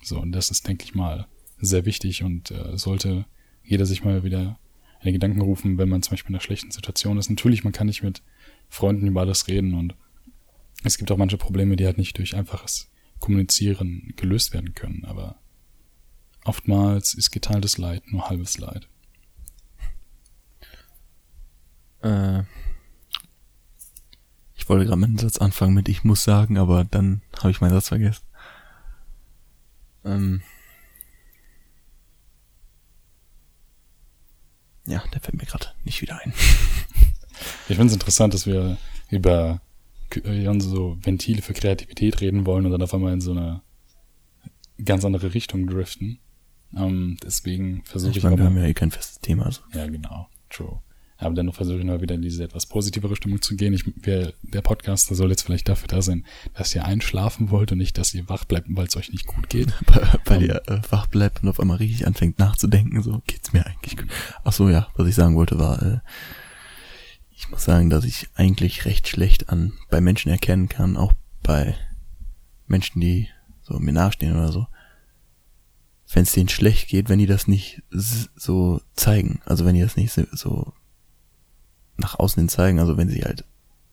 [0.03, 1.27] So, und das ist, denke ich mal,
[1.59, 3.25] sehr wichtig und äh, sollte
[3.63, 4.59] jeder sich mal wieder
[5.07, 7.29] in Gedanken rufen, wenn man zum Beispiel in einer schlechten Situation ist.
[7.29, 8.21] Natürlich, man kann nicht mit
[8.69, 9.95] Freunden über alles reden und
[10.83, 15.39] es gibt auch manche Probleme, die halt nicht durch einfaches Kommunizieren gelöst werden können, aber
[16.45, 18.87] oftmals ist geteiltes Leid nur halbes Leid.
[22.01, 22.43] Äh,
[24.55, 27.73] ich wollte gerade meinen Satz anfangen mit ich muss sagen, aber dann habe ich meinen
[27.73, 28.23] Satz vergessen.
[30.03, 30.41] Ähm,
[34.87, 36.33] ja, der fällt mir gerade nicht wieder ein.
[37.69, 38.77] Ich finde es interessant, dass wir
[39.11, 39.61] über
[40.15, 43.61] äh, so Ventile für Kreativität reden wollen und dann auf einmal in so eine
[44.83, 46.19] ganz andere Richtung driften.
[46.75, 49.45] Ähm, deswegen versuche ich, Ich meine, wir haben ja eh kein festes Thema.
[49.45, 49.61] Also.
[49.73, 50.27] Ja, genau.
[50.49, 50.81] True.
[51.17, 53.73] Aber dennoch versuche ich mal wieder in diese etwas positivere Stimmung zu gehen.
[53.73, 57.71] Ich, wir, der Podcast der soll jetzt vielleicht dafür da sein, dass ihr einschlafen wollt
[57.71, 59.73] und nicht, dass ihr wach bleibt, weil es euch nicht gut geht.
[60.25, 63.97] Weil ihr äh, wach bleibt und auf einmal richtig anfängt nachzudenken, so geht's mir eigentlich
[63.97, 64.07] gut.
[64.43, 65.99] Ach so, ja, was ich sagen wollte war, äh,
[67.31, 71.75] ich muss sagen, dass ich eigentlich recht schlecht an bei Menschen erkennen kann, auch bei
[72.65, 73.29] Menschen, die
[73.61, 74.67] so mir nahestehen oder so,
[76.13, 79.97] wenn es denen schlecht geht, wenn die das nicht so zeigen, also wenn die das
[79.97, 80.73] nicht so
[81.97, 83.45] nach außen hin zeigen, also wenn sie halt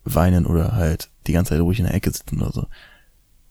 [0.04, 2.66] weinen oder halt die ganze Zeit ruhig in der Ecke sitzen oder so.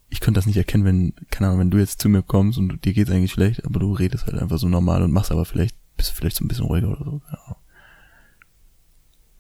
[0.10, 2.86] Ich könnte das nicht erkennen, wenn, keine Ahnung, wenn du jetzt zu mir kommst und
[2.86, 5.76] dir geht's eigentlich schlecht, aber du redest halt einfach so normal und machst aber vielleicht,
[5.98, 7.20] bist du vielleicht so ein bisschen ruhiger oder so.
[7.20, 7.58] keine Ahnung.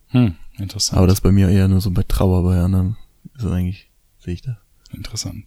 [0.07, 0.97] Hm, interessant.
[0.97, 2.97] Aber das ist bei mir eher nur so bei Trauer, bei anderen
[3.35, 4.55] ist das eigentlich, sehe ich das.
[4.91, 5.45] Interessant.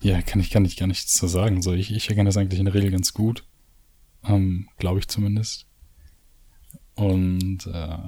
[0.00, 1.62] Ja, kann ich, kann ich gar nichts zu sagen.
[1.62, 3.44] So, ich, ich erkenne das eigentlich in der Regel ganz gut.
[4.24, 5.66] Ähm, Glaube ich zumindest.
[6.94, 7.98] Und äh,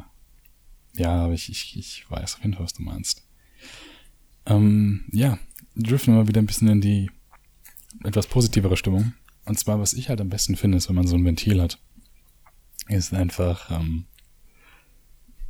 [0.97, 3.27] ja, aber ich, ich, ich weiß auf jeden Fall, was du meinst.
[4.47, 5.39] Ähm, ja,
[5.77, 7.11] driften wir mal wieder ein bisschen in die
[8.03, 9.15] etwas positivere Stimmung.
[9.45, 11.79] Und zwar, was ich halt am besten finde, ist, wenn man so ein Ventil hat,
[12.89, 14.07] ist einfach, ähm,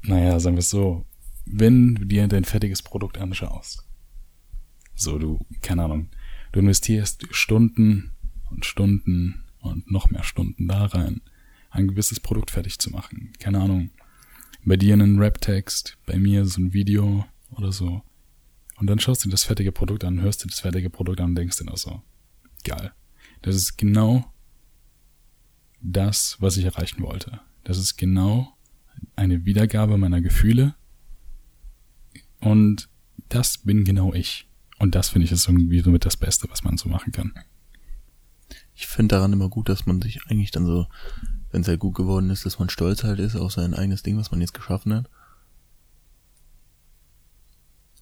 [0.03, 1.05] naja, sagen wir es so,
[1.47, 3.85] wenn du dir dein fertiges Produkt anschaust,
[4.95, 6.09] so du, keine Ahnung,
[6.53, 8.13] du investierst Stunden
[8.51, 11.21] und Stunden und noch mehr Stunden da rein,
[11.71, 13.33] ein gewisses Produkt fertig zu machen.
[13.39, 13.91] Keine Ahnung,
[14.65, 18.03] bei dir einen Rap-Text, bei mir so ein Video oder so.
[18.77, 21.31] Und dann schaust du dir das fertige Produkt an, hörst dir das fertige Produkt an
[21.31, 22.03] und denkst dir nur so,
[22.65, 22.93] geil.
[23.43, 24.33] Das ist genau
[25.81, 27.41] das, was ich erreichen wollte.
[27.63, 28.57] Das ist genau
[29.17, 30.75] eine Wiedergabe meiner Gefühle.
[32.41, 32.89] Und
[33.29, 34.49] das bin genau ich.
[34.79, 37.33] Und das finde ich ist irgendwie somit das Beste, was man so machen kann.
[38.75, 40.87] Ich finde daran immer gut, dass man sich eigentlich dann so,
[41.55, 44.19] wenn es halt gut geworden ist, dass man stolz halt ist auf sein eigenes Ding,
[44.19, 45.09] was man jetzt geschaffen hat.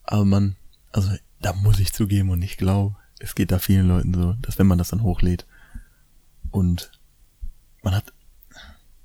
[0.04, 0.56] Aber man,
[0.90, 4.58] also da muss ich zugeben und ich glaube, es geht da vielen Leuten so, dass
[4.58, 5.46] wenn man das dann hochlädt
[6.50, 6.92] und
[7.82, 8.14] man hat,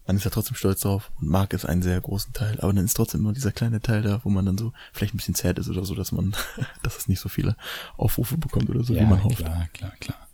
[0.06, 2.86] man ist ja trotzdem stolz drauf und mag es einen sehr großen Teil, aber dann
[2.86, 5.60] ist trotzdem nur dieser kleine Teil da, wo man dann so vielleicht ein bisschen sad
[5.60, 6.34] ist oder so, dass man,
[6.84, 7.58] dass es nicht so viele
[7.98, 9.40] Aufrufe bekommt oder so, ja, wie man hofft.
[9.40, 10.27] klar, klar, klar.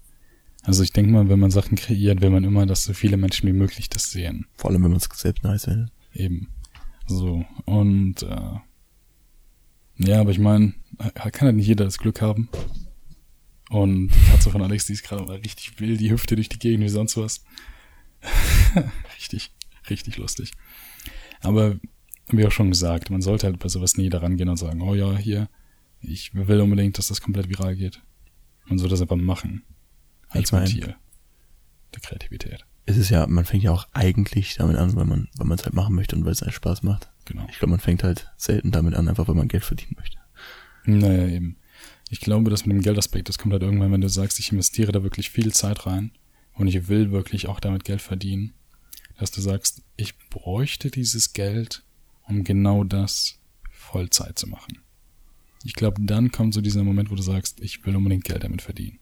[0.63, 3.47] Also ich denke mal, wenn man Sachen kreiert, will man immer, dass so viele Menschen
[3.47, 4.47] wie möglich das sehen.
[4.55, 5.91] Vor allem, wenn man es selbst nice findet.
[6.13, 6.47] Eben.
[7.05, 7.45] So.
[7.65, 8.59] Und äh,
[9.97, 10.73] ja, aber ich meine,
[11.13, 12.49] kann halt nicht jeder das Glück haben.
[13.69, 16.59] Und die Katze von Alex, die ist gerade mal richtig wild, die hüpfte durch die
[16.59, 17.43] Gegend wie sonst was.
[19.17, 19.51] richtig,
[19.89, 20.51] richtig lustig.
[21.41, 21.77] Aber
[22.29, 24.95] wie auch schon gesagt, man sollte halt bei sowas nie daran gehen und sagen, oh
[24.95, 25.49] ja, hier,
[26.01, 28.01] ich will unbedingt, dass das komplett viral geht.
[28.67, 29.63] Man soll das einfach machen.
[30.33, 30.95] Als Ventil
[31.93, 32.65] der Kreativität.
[32.85, 35.63] Es ist ja, man fängt ja auch eigentlich damit an, weil man, weil man es
[35.63, 37.09] halt machen möchte und weil es einen Spaß macht.
[37.25, 37.45] Genau.
[37.49, 40.17] Ich glaube, man fängt halt selten damit an, einfach weil man Geld verdienen möchte.
[40.85, 41.57] Naja, eben.
[42.09, 44.91] Ich glaube, dass mit dem Geldaspekt, das kommt halt irgendwann, wenn du sagst, ich investiere
[44.91, 46.11] da wirklich viel Zeit rein
[46.53, 48.53] und ich will wirklich auch damit Geld verdienen,
[49.17, 51.83] dass du sagst, ich bräuchte dieses Geld,
[52.27, 53.39] um genau das
[53.71, 54.79] Vollzeit zu machen.
[55.63, 58.61] Ich glaube, dann kommt so dieser Moment, wo du sagst, ich will unbedingt Geld damit
[58.61, 58.99] verdienen.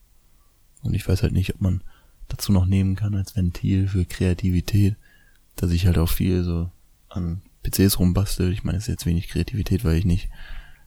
[0.83, 1.81] Und ich weiß halt nicht, ob man
[2.27, 4.95] dazu noch nehmen kann als Ventil für Kreativität,
[5.55, 6.71] dass ich halt auch viel so
[7.09, 8.51] an PCs rumbastel.
[8.51, 10.29] Ich meine, es ist jetzt wenig Kreativität, weil ich nicht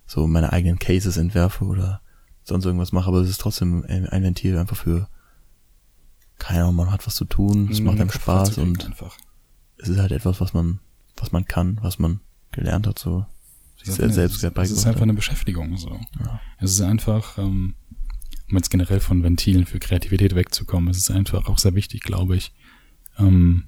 [0.07, 2.01] so meine eigenen Cases entwerfe oder
[2.43, 5.09] sonst irgendwas mache, aber es ist trotzdem ein Ventil einfach für,
[6.39, 9.17] keine Ahnung, man hat was zu tun, es macht einem Spaß und einfach.
[9.79, 10.81] es ist halt etwas, was man,
[11.17, 12.21] was man kann, was man
[12.53, 13.25] gelernt hat, so.
[13.77, 15.99] Sich ist- selbst Es ist beigebracht einfach eine Beschäftigung, so.
[16.21, 16.41] Ja.
[16.59, 17.75] Es ist einfach, ähm,
[18.51, 22.37] um jetzt generell von Ventilen für Kreativität wegzukommen, es ist einfach auch sehr wichtig, glaube
[22.37, 22.53] ich,
[23.19, 23.65] ähm,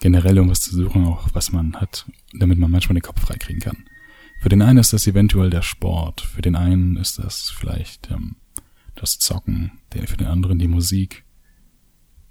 [0.00, 3.84] generell irgendwas zu suchen, auch was man hat, damit man manchmal den Kopf freikriegen kann.
[4.40, 8.36] Für den einen ist das eventuell der Sport, für den einen ist das vielleicht ähm,
[8.94, 11.24] das Zocken, für den anderen die Musik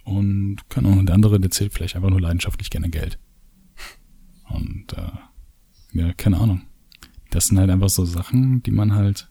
[0.04, 3.20] und kann auch der andere, der zählt vielleicht einfach nur leidenschaftlich gerne Geld.
[4.50, 5.12] Und äh,
[5.94, 6.62] ja, keine Ahnung.
[7.32, 9.30] Das sind halt einfach so Sachen, die man halt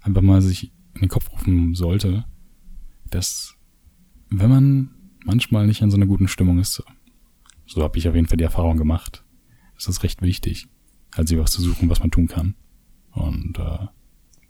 [0.00, 2.24] einfach mal sich in den Kopf rufen sollte,
[3.10, 3.54] dass
[4.30, 4.90] wenn man
[5.24, 6.82] manchmal nicht in so einer guten Stimmung ist,
[7.66, 9.24] so, habe ich auf jeden Fall die Erfahrung gemacht,
[9.76, 10.66] ist das recht wichtig,
[11.14, 12.54] halt sich was zu suchen, was man tun kann.
[13.12, 13.86] Und äh,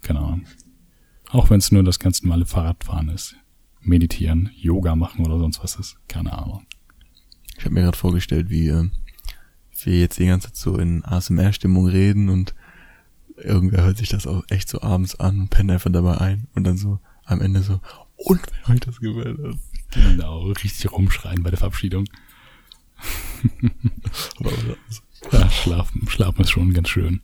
[0.01, 0.47] keine Ahnung.
[1.31, 3.37] Auch wenn es nur das ganz normale Fahrradfahren ist.
[3.81, 5.97] Meditieren, Yoga machen oder sonst was ist.
[6.09, 6.67] Keine Ahnung.
[7.57, 8.89] Ich habe mir gerade vorgestellt, wie äh,
[9.85, 12.55] wir jetzt die ganze Zeit so in ASMR-Stimmung reden und
[13.45, 16.65] irgendwer hört sich das auch echt so abends an und pennt einfach dabei ein und
[16.65, 17.81] dann so am Ende so,
[18.17, 19.57] und wenn euch das gefällt hat.
[19.93, 22.05] Genau, richtig rumschreien bei der Verabschiedung.
[25.33, 27.21] Ja, schlafen, schlafen ist schon ganz schön.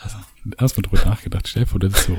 [0.00, 0.16] Also,
[0.58, 1.46] Hast du drüber nachgedacht?
[1.48, 2.16] Stell dir vor, das ist so.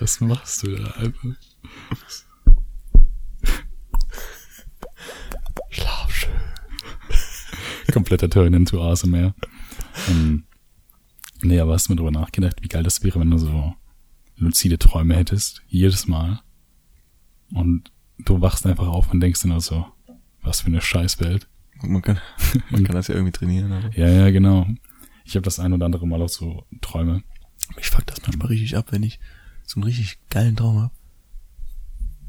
[0.00, 1.36] Was machst du da einfach?
[5.68, 6.30] Schlaf schön.
[7.92, 9.34] Kompletter Turn into ASMR.
[10.08, 10.44] Ähm,
[11.42, 13.74] nee, aber hast du mal drüber nachgedacht, wie geil das wäre, wenn du so
[14.36, 16.40] luzide Träume hättest, jedes Mal.
[17.52, 19.86] Und du wachst einfach auf und denkst dir nur so,
[20.42, 21.48] was für eine Scheißwelt.
[21.82, 22.20] Man kann,
[22.70, 24.66] man kann das ja irgendwie trainieren, aber Ja, ja, genau.
[25.24, 27.22] Ich habe das ein oder andere Mal auch so Träume.
[27.76, 29.20] mich fuckt das manchmal richtig ab, wenn ich
[29.64, 30.92] so einen richtig geilen Traum hab.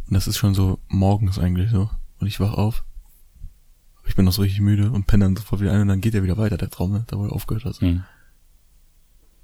[0.07, 1.89] Und das ist schon so morgens eigentlich so.
[2.19, 2.83] Und ich wach auf.
[4.11, 6.13] Ich bin noch so richtig müde und penne dann sofort wieder ein und dann geht
[6.13, 7.05] er wieder weiter, der Traum, ne?
[7.07, 7.79] da wo er aufgehört hat.
[7.79, 8.03] Hm.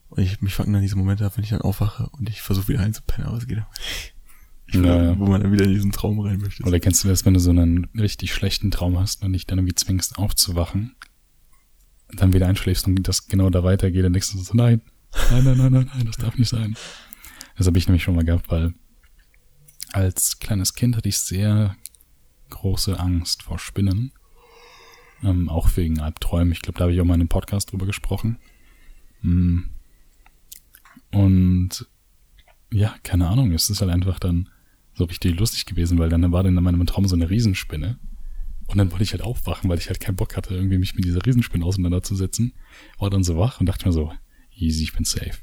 [0.10, 2.68] Und ich, mich fucken dann diese Momente ab, wenn ich dann aufwache und ich versuche
[2.68, 4.14] wieder einzupennen, aber es geht nicht.
[4.74, 5.18] Ja.
[5.18, 6.64] Wo man dann wieder in diesen Traum rein möchte.
[6.64, 9.60] Oder kennst du das, wenn du so einen richtig schlechten Traum hast und dich dann
[9.60, 10.98] irgendwie zwingst aufzuwachen,
[12.10, 14.82] dann wieder einschläfst und das genau da weitergeht, dann denkst du so, nein,
[15.32, 16.76] nein, nein, nein, nein, nein, das darf nicht sein.
[17.58, 18.74] Das habe ich nämlich schon mal gehabt, weil
[19.94, 21.78] als kleines Kind hatte ich sehr
[22.50, 24.12] große Angst vor Spinnen.
[25.24, 26.52] Ähm, auch wegen Albträumen.
[26.52, 28.38] Ich glaube, da habe ich auch mal in einem Podcast drüber gesprochen.
[29.22, 29.62] Mm.
[31.12, 31.88] Und
[32.72, 34.50] ja, keine Ahnung, es ist halt einfach dann
[34.94, 37.98] so richtig lustig gewesen, weil dann war dann in meinem Traum so eine Riesenspinne.
[38.68, 41.06] Und dann wollte ich halt aufwachen, weil ich halt keinen Bock hatte, irgendwie mich mit
[41.06, 42.54] dieser Riesenspinne auseinanderzusetzen.
[43.00, 44.12] War dann so wach und dachte mir so,
[44.54, 45.38] easy, ich bin safe.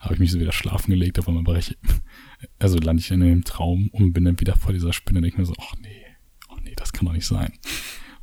[0.00, 1.76] habe ich mich so wieder schlafen gelegt, auf einmal breche
[2.58, 5.38] also lande ich in einem Traum und bin dann wieder vor dieser Spinne und denke
[5.38, 6.04] mir so, ach nee,
[6.48, 7.52] ach nee, das kann doch nicht sein.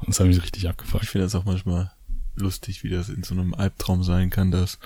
[0.07, 1.03] Das hat mich richtig abgefuckt.
[1.03, 1.91] Ich finde das auch manchmal
[2.35, 4.79] lustig, wie das in so einem Albtraum sein kann, dass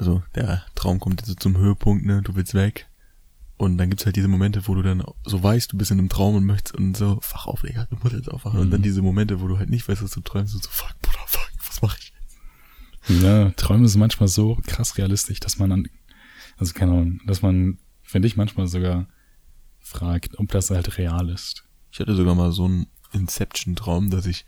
[0.00, 2.86] also der Traum kommt jetzt so zum Höhepunkt, ne, du willst weg.
[3.58, 6.08] Und dann gibt's halt diese Momente, wo du dann so weißt, du bist in einem
[6.08, 8.58] Traum und möchtest und so, wach auf, Digga, du musst jetzt aufwachen.
[8.58, 8.64] Mhm.
[8.64, 10.94] Und dann diese Momente, wo du halt nicht weißt, was du träumst und so, fuck,
[11.02, 12.14] Bruder, fuck, was mach ich?
[13.08, 15.88] Ja, Träume sind manchmal so krass realistisch, dass man dann,
[16.56, 19.06] also keine Ahnung, dass man, finde ich, manchmal sogar
[19.78, 21.64] fragt, ob das halt real ist.
[21.92, 24.44] Ich hatte sogar mal so einen Inception-Traum, dass ich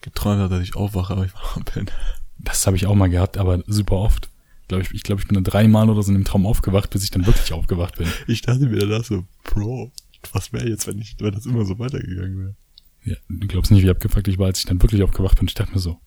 [0.00, 1.90] geträumt habe, dass ich aufwache, aber ich war am Pennen.
[2.38, 4.28] Das habe ich auch mal gehabt, aber super oft
[4.68, 7.04] glaube ich, ich glaube, ich bin dann dreimal oder so in dem Traum aufgewacht, bis
[7.04, 8.08] ich dann wirklich aufgewacht bin.
[8.26, 9.92] Ich dachte mir danach so, Bro,
[10.32, 12.56] was wäre jetzt, wenn ich, wenn das immer so weitergegangen wäre?
[13.04, 15.48] Ja, du glaubst nicht, wie abgefuckt ich war, als ich dann wirklich aufgewacht bin.
[15.48, 16.00] Ich dachte mir so,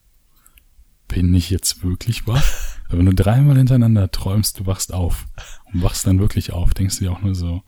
[1.07, 2.43] bin ich jetzt wirklich wach?
[2.87, 5.27] Aber wenn du dreimal hintereinander träumst, du wachst auf
[5.71, 7.61] und wachst dann wirklich auf, denkst du dir auch nur so,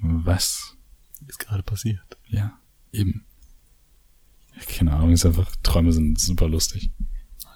[0.00, 0.76] was
[1.26, 2.18] ist gerade passiert?
[2.26, 2.58] Ja,
[2.92, 3.24] eben.
[4.76, 6.90] Keine Ahnung, ist einfach, Träume sind super lustig.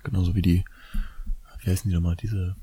[0.04, 0.64] Genauso wie die
[1.62, 2.56] wie heißen die nochmal, diese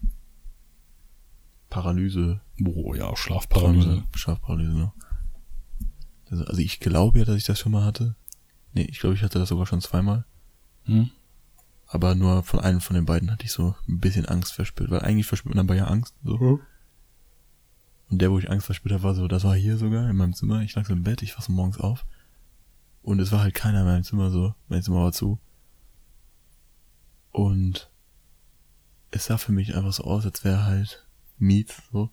[1.70, 2.42] Paralyse.
[2.66, 4.04] Oh ja, Schlafparalyse.
[4.14, 4.92] Schlafparalyse, ne?
[6.30, 8.16] Also, also ich glaube ja, dass ich das schon mal hatte.
[8.74, 10.26] Nee, ich glaube, ich hatte das sogar schon zweimal.
[10.84, 11.10] Hm?
[11.88, 15.02] Aber nur von einem von den beiden hatte ich so ein bisschen Angst verspürt, weil
[15.02, 16.16] eigentlich verspürt man dabei ja Angst.
[16.24, 16.40] So.
[16.40, 16.60] Hm?
[18.10, 20.34] Und der, wo ich Angst verspürt habe, war so, das war hier sogar in meinem
[20.34, 20.62] Zimmer.
[20.62, 22.06] Ich lag so im Bett, ich war so morgens auf.
[23.02, 24.54] Und es war halt keiner in meinem Zimmer so.
[24.68, 25.40] Mein Zimmer war zu.
[27.32, 27.90] Und
[29.12, 31.06] es sah für mich einfach so aus, als wäre halt
[31.38, 32.10] Meat so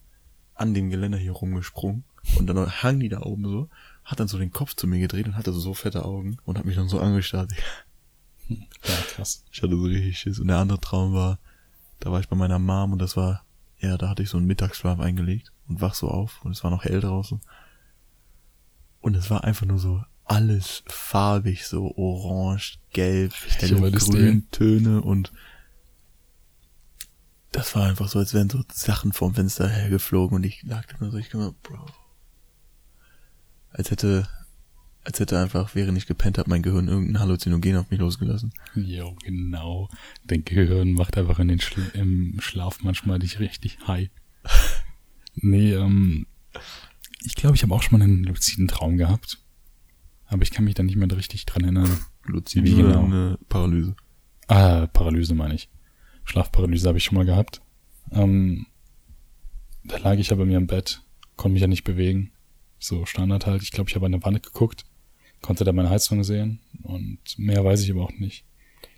[0.54, 2.04] an dem Geländer hier rumgesprungen
[2.38, 3.68] und dann hang die da oben so,
[4.04, 6.58] hat dann so den Kopf zu mir gedreht und hatte so, so fette Augen und
[6.58, 7.52] hat mich dann so angestarrt.
[8.48, 8.56] Ja,
[9.08, 9.44] krass.
[9.50, 10.38] Ich hatte so richtig Schiss.
[10.38, 11.38] Und der andere Traum war,
[11.98, 13.44] da war ich bei meiner Mom und das war,
[13.78, 16.70] ja, da hatte ich so einen Mittagsschlaf eingelegt und wach so auf und es war
[16.70, 17.40] noch hell draußen.
[19.00, 25.32] Und es war einfach nur so alles farbig, so orange, gelb, helle grün Töne und
[27.52, 30.96] das war einfach so, als wären so Sachen vom Fenster hergeflogen und ich lag da
[31.00, 31.86] nur so, ich kam Bro.
[33.70, 34.28] Als hätte,
[35.04, 38.52] als hätte einfach, während ich gepennt habe, mein Gehirn irgendein Halluzinogen auf mich losgelassen.
[38.74, 39.88] Jo, genau.
[40.24, 44.10] Dein Gehirn macht einfach in den Schla im Schlaf manchmal dich richtig high.
[45.34, 46.26] nee, ähm,
[47.22, 49.38] ich glaube, ich habe auch schon mal einen luziden Traum gehabt.
[50.26, 51.98] Aber ich kann mich da nicht mehr richtig dran erinnern.
[52.24, 53.04] Luzide genau.
[53.04, 53.94] eine Paralyse.
[54.48, 55.68] Ah, Paralyse meine ich.
[56.24, 57.62] Schlafparalyse habe ich schon mal gehabt.
[58.10, 58.66] Ähm,
[59.84, 61.02] da lag ich aber mir im Bett,
[61.36, 62.32] konnte mich ja nicht bewegen.
[62.78, 63.62] So Standard halt.
[63.62, 64.84] Ich glaube, ich habe an der Wand geguckt,
[65.40, 68.44] konnte da meine Heizung sehen und mehr weiß ich aber auch nicht.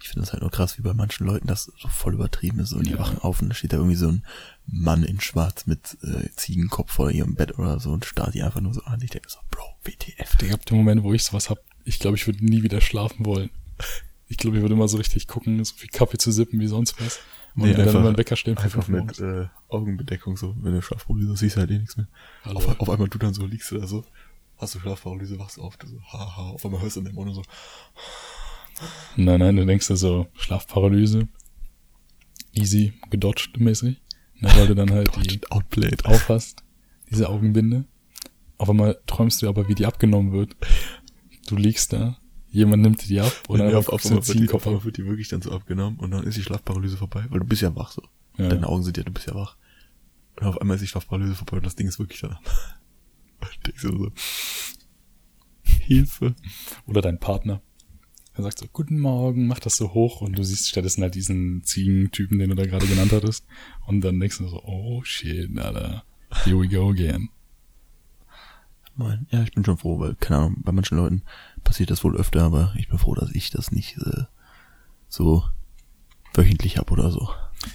[0.01, 2.73] Ich finde das halt nur krass, wie bei manchen Leuten das so voll übertrieben ist.
[2.73, 2.99] Und die ja.
[2.99, 4.25] wachen auf und da steht da irgendwie so ein
[4.71, 8.61] Mann in Schwarz mit äh, Ziegenkopf vor ihrem Bett oder so und starrt die einfach
[8.61, 9.01] nur so an.
[9.03, 10.37] Ich denke so, Bro, WTF.
[10.43, 13.25] Ich habe den Moment, wo ich sowas hab, ich glaube, ich würde nie wieder schlafen
[13.25, 13.51] wollen.
[14.29, 17.01] Ich glaube, ich würde immer so richtig gucken, so viel Kaffee zu sippen wie sonst
[17.01, 17.19] was.
[17.55, 18.59] Und nee, einfach, dann immer einen Wecker stellen.
[18.59, 20.55] Einfach mit äh, Augenbedeckung so.
[20.61, 22.07] Wenn du Schlafparalyse hast, siehst du halt eh nichts mehr.
[22.45, 24.05] Auf, auf, einmal du dann so, liegst da so,
[24.59, 27.35] hast du Schlafparalyse, wachst auf, du so, haha, auf einmal hörst du in dem Mund
[27.35, 27.43] so.
[29.17, 31.27] Nein, nein, du denkst dir so, Schlafparalyse,
[32.53, 33.97] easy, gedodged mäßig.
[34.41, 36.05] Ne, weil du dann halt die outplayed.
[36.05, 36.63] aufhast,
[37.11, 37.85] diese Augenbinde.
[38.57, 40.57] Auf einmal träumst du aber, wie die abgenommen wird.
[41.47, 42.19] Du liegst da,
[42.51, 45.29] jemand nimmt die ab oder ja, auf, auf, einmal, wird die, auf wird die wirklich
[45.29, 48.03] dann so abgenommen und dann ist die Schlafparalyse vorbei, weil du bist ja wach so.
[48.37, 48.49] Ja.
[48.49, 49.57] Deine Augen sind ja, du bist ja wach.
[50.37, 52.41] Und auf einmal ist die Schlafparalyse vorbei und das Ding ist wirklich da.
[53.67, 54.13] denkst du so,
[55.63, 56.35] Hilfe.
[56.87, 57.63] Oder dein Partner.
[58.39, 61.65] Er sagt so, guten Morgen, mach das so hoch und du siehst stattdessen halt diesen
[61.65, 63.45] Ziegentypen, den du da gerade genannt hattest.
[63.85, 66.05] Und dann denkst du so, oh shit, Alter,
[66.45, 67.31] here we go again.
[68.95, 69.27] Moin.
[69.33, 71.23] Ja, ich bin schon froh, weil, keine Ahnung, bei manchen Leuten
[71.65, 74.23] passiert das wohl öfter, aber ich bin froh, dass ich das nicht äh,
[75.09, 75.43] so
[76.33, 77.29] wöchentlich hab oder so.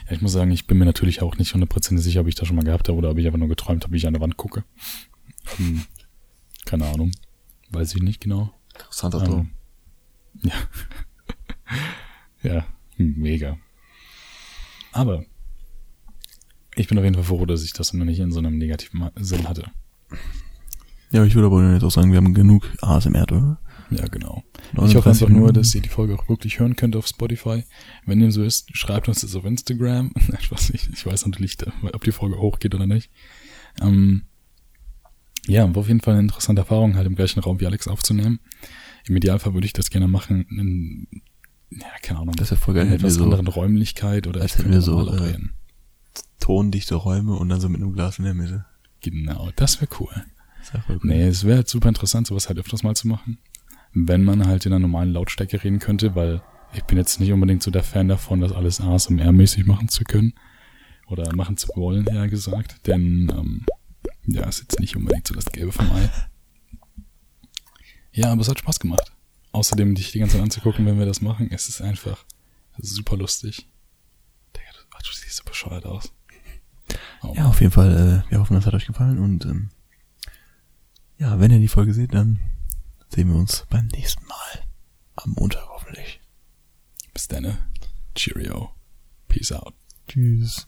[0.07, 2.47] Ja, ich muss sagen, ich bin mir natürlich auch nicht hundertprozentig sicher, ob ich das
[2.47, 4.21] schon mal gehabt habe oder ob ich einfach nur geträumt habe, wie ich an der
[4.21, 4.63] Wand gucke.
[5.57, 5.83] Hm,
[6.63, 7.11] keine Ahnung.
[7.69, 8.53] Weiß ich nicht genau.
[8.73, 9.51] Interessanter ähm, Traum.
[10.41, 10.53] Ja.
[12.43, 12.65] ja,
[12.97, 13.57] mega.
[14.91, 15.25] Aber
[16.75, 19.09] ich bin auf jeden Fall froh, dass ich das noch nicht in so einem negativen
[19.17, 19.65] Sinn hatte.
[21.11, 23.59] Ja, ich würde aber jetzt auch sagen, wir haben genug ASMR, oder?
[23.91, 24.43] Ja, genau.
[24.85, 27.63] Ich hoffe einfach nur, dass ihr die Folge auch wirklich hören könnt auf Spotify.
[28.05, 30.11] Wenn dem so ist, schreibt uns das auf Instagram.
[30.39, 31.57] ich weiß nicht, ich weiß natürlich,
[31.93, 33.11] ob die Folge hochgeht oder nicht.
[33.81, 34.23] Ähm,
[35.45, 38.39] ja, war auf jeden Fall eine interessante Erfahrung, halt im gleichen Raum wie Alex aufzunehmen.
[39.07, 41.07] Im Idealfall würde ich das gerne machen in
[41.79, 44.81] ja, keine Ahnung, Das voll geil, in etwas so anderen Räumlichkeit oder als hätten wir
[44.81, 45.37] so, äh,
[46.39, 48.65] tondichte Räume und dann so mit einem Glas in der Mitte.
[49.01, 50.13] Genau, das wäre cool.
[50.59, 50.99] Das wär cool.
[51.03, 53.37] Nee, es wäre halt super interessant, sowas halt öfters mal zu machen.
[53.93, 56.41] Wenn man halt in einer normalen Lautstärke reden könnte, weil
[56.73, 60.33] ich bin jetzt nicht unbedingt so der Fan davon, das alles ASMR-mäßig machen zu können.
[61.07, 62.87] Oder machen zu wollen, eher gesagt.
[62.87, 63.65] Denn, ähm,
[64.25, 66.09] ja, ist jetzt nicht unbedingt so das Gelbe vom Ei.
[68.13, 69.11] Ja, aber es hat Spaß gemacht.
[69.51, 72.25] Außerdem dich die ganze Zeit anzugucken, wenn wir das machen, es ist einfach
[72.77, 73.67] super lustig.
[74.55, 76.11] Digga, du, ach, du siehst so bescheuert aus.
[77.21, 79.69] Oh, Ja, auf jeden Fall, äh, wir hoffen, das hat euch gefallen und ähm,
[81.17, 82.39] ja, wenn ihr die Folge seht, dann
[83.09, 84.63] sehen wir uns beim nächsten Mal.
[85.15, 86.19] Am Montag hoffentlich.
[87.13, 87.57] Bis dann.
[88.15, 88.71] Cheerio.
[89.27, 89.75] Peace out.
[90.07, 90.67] Tschüss.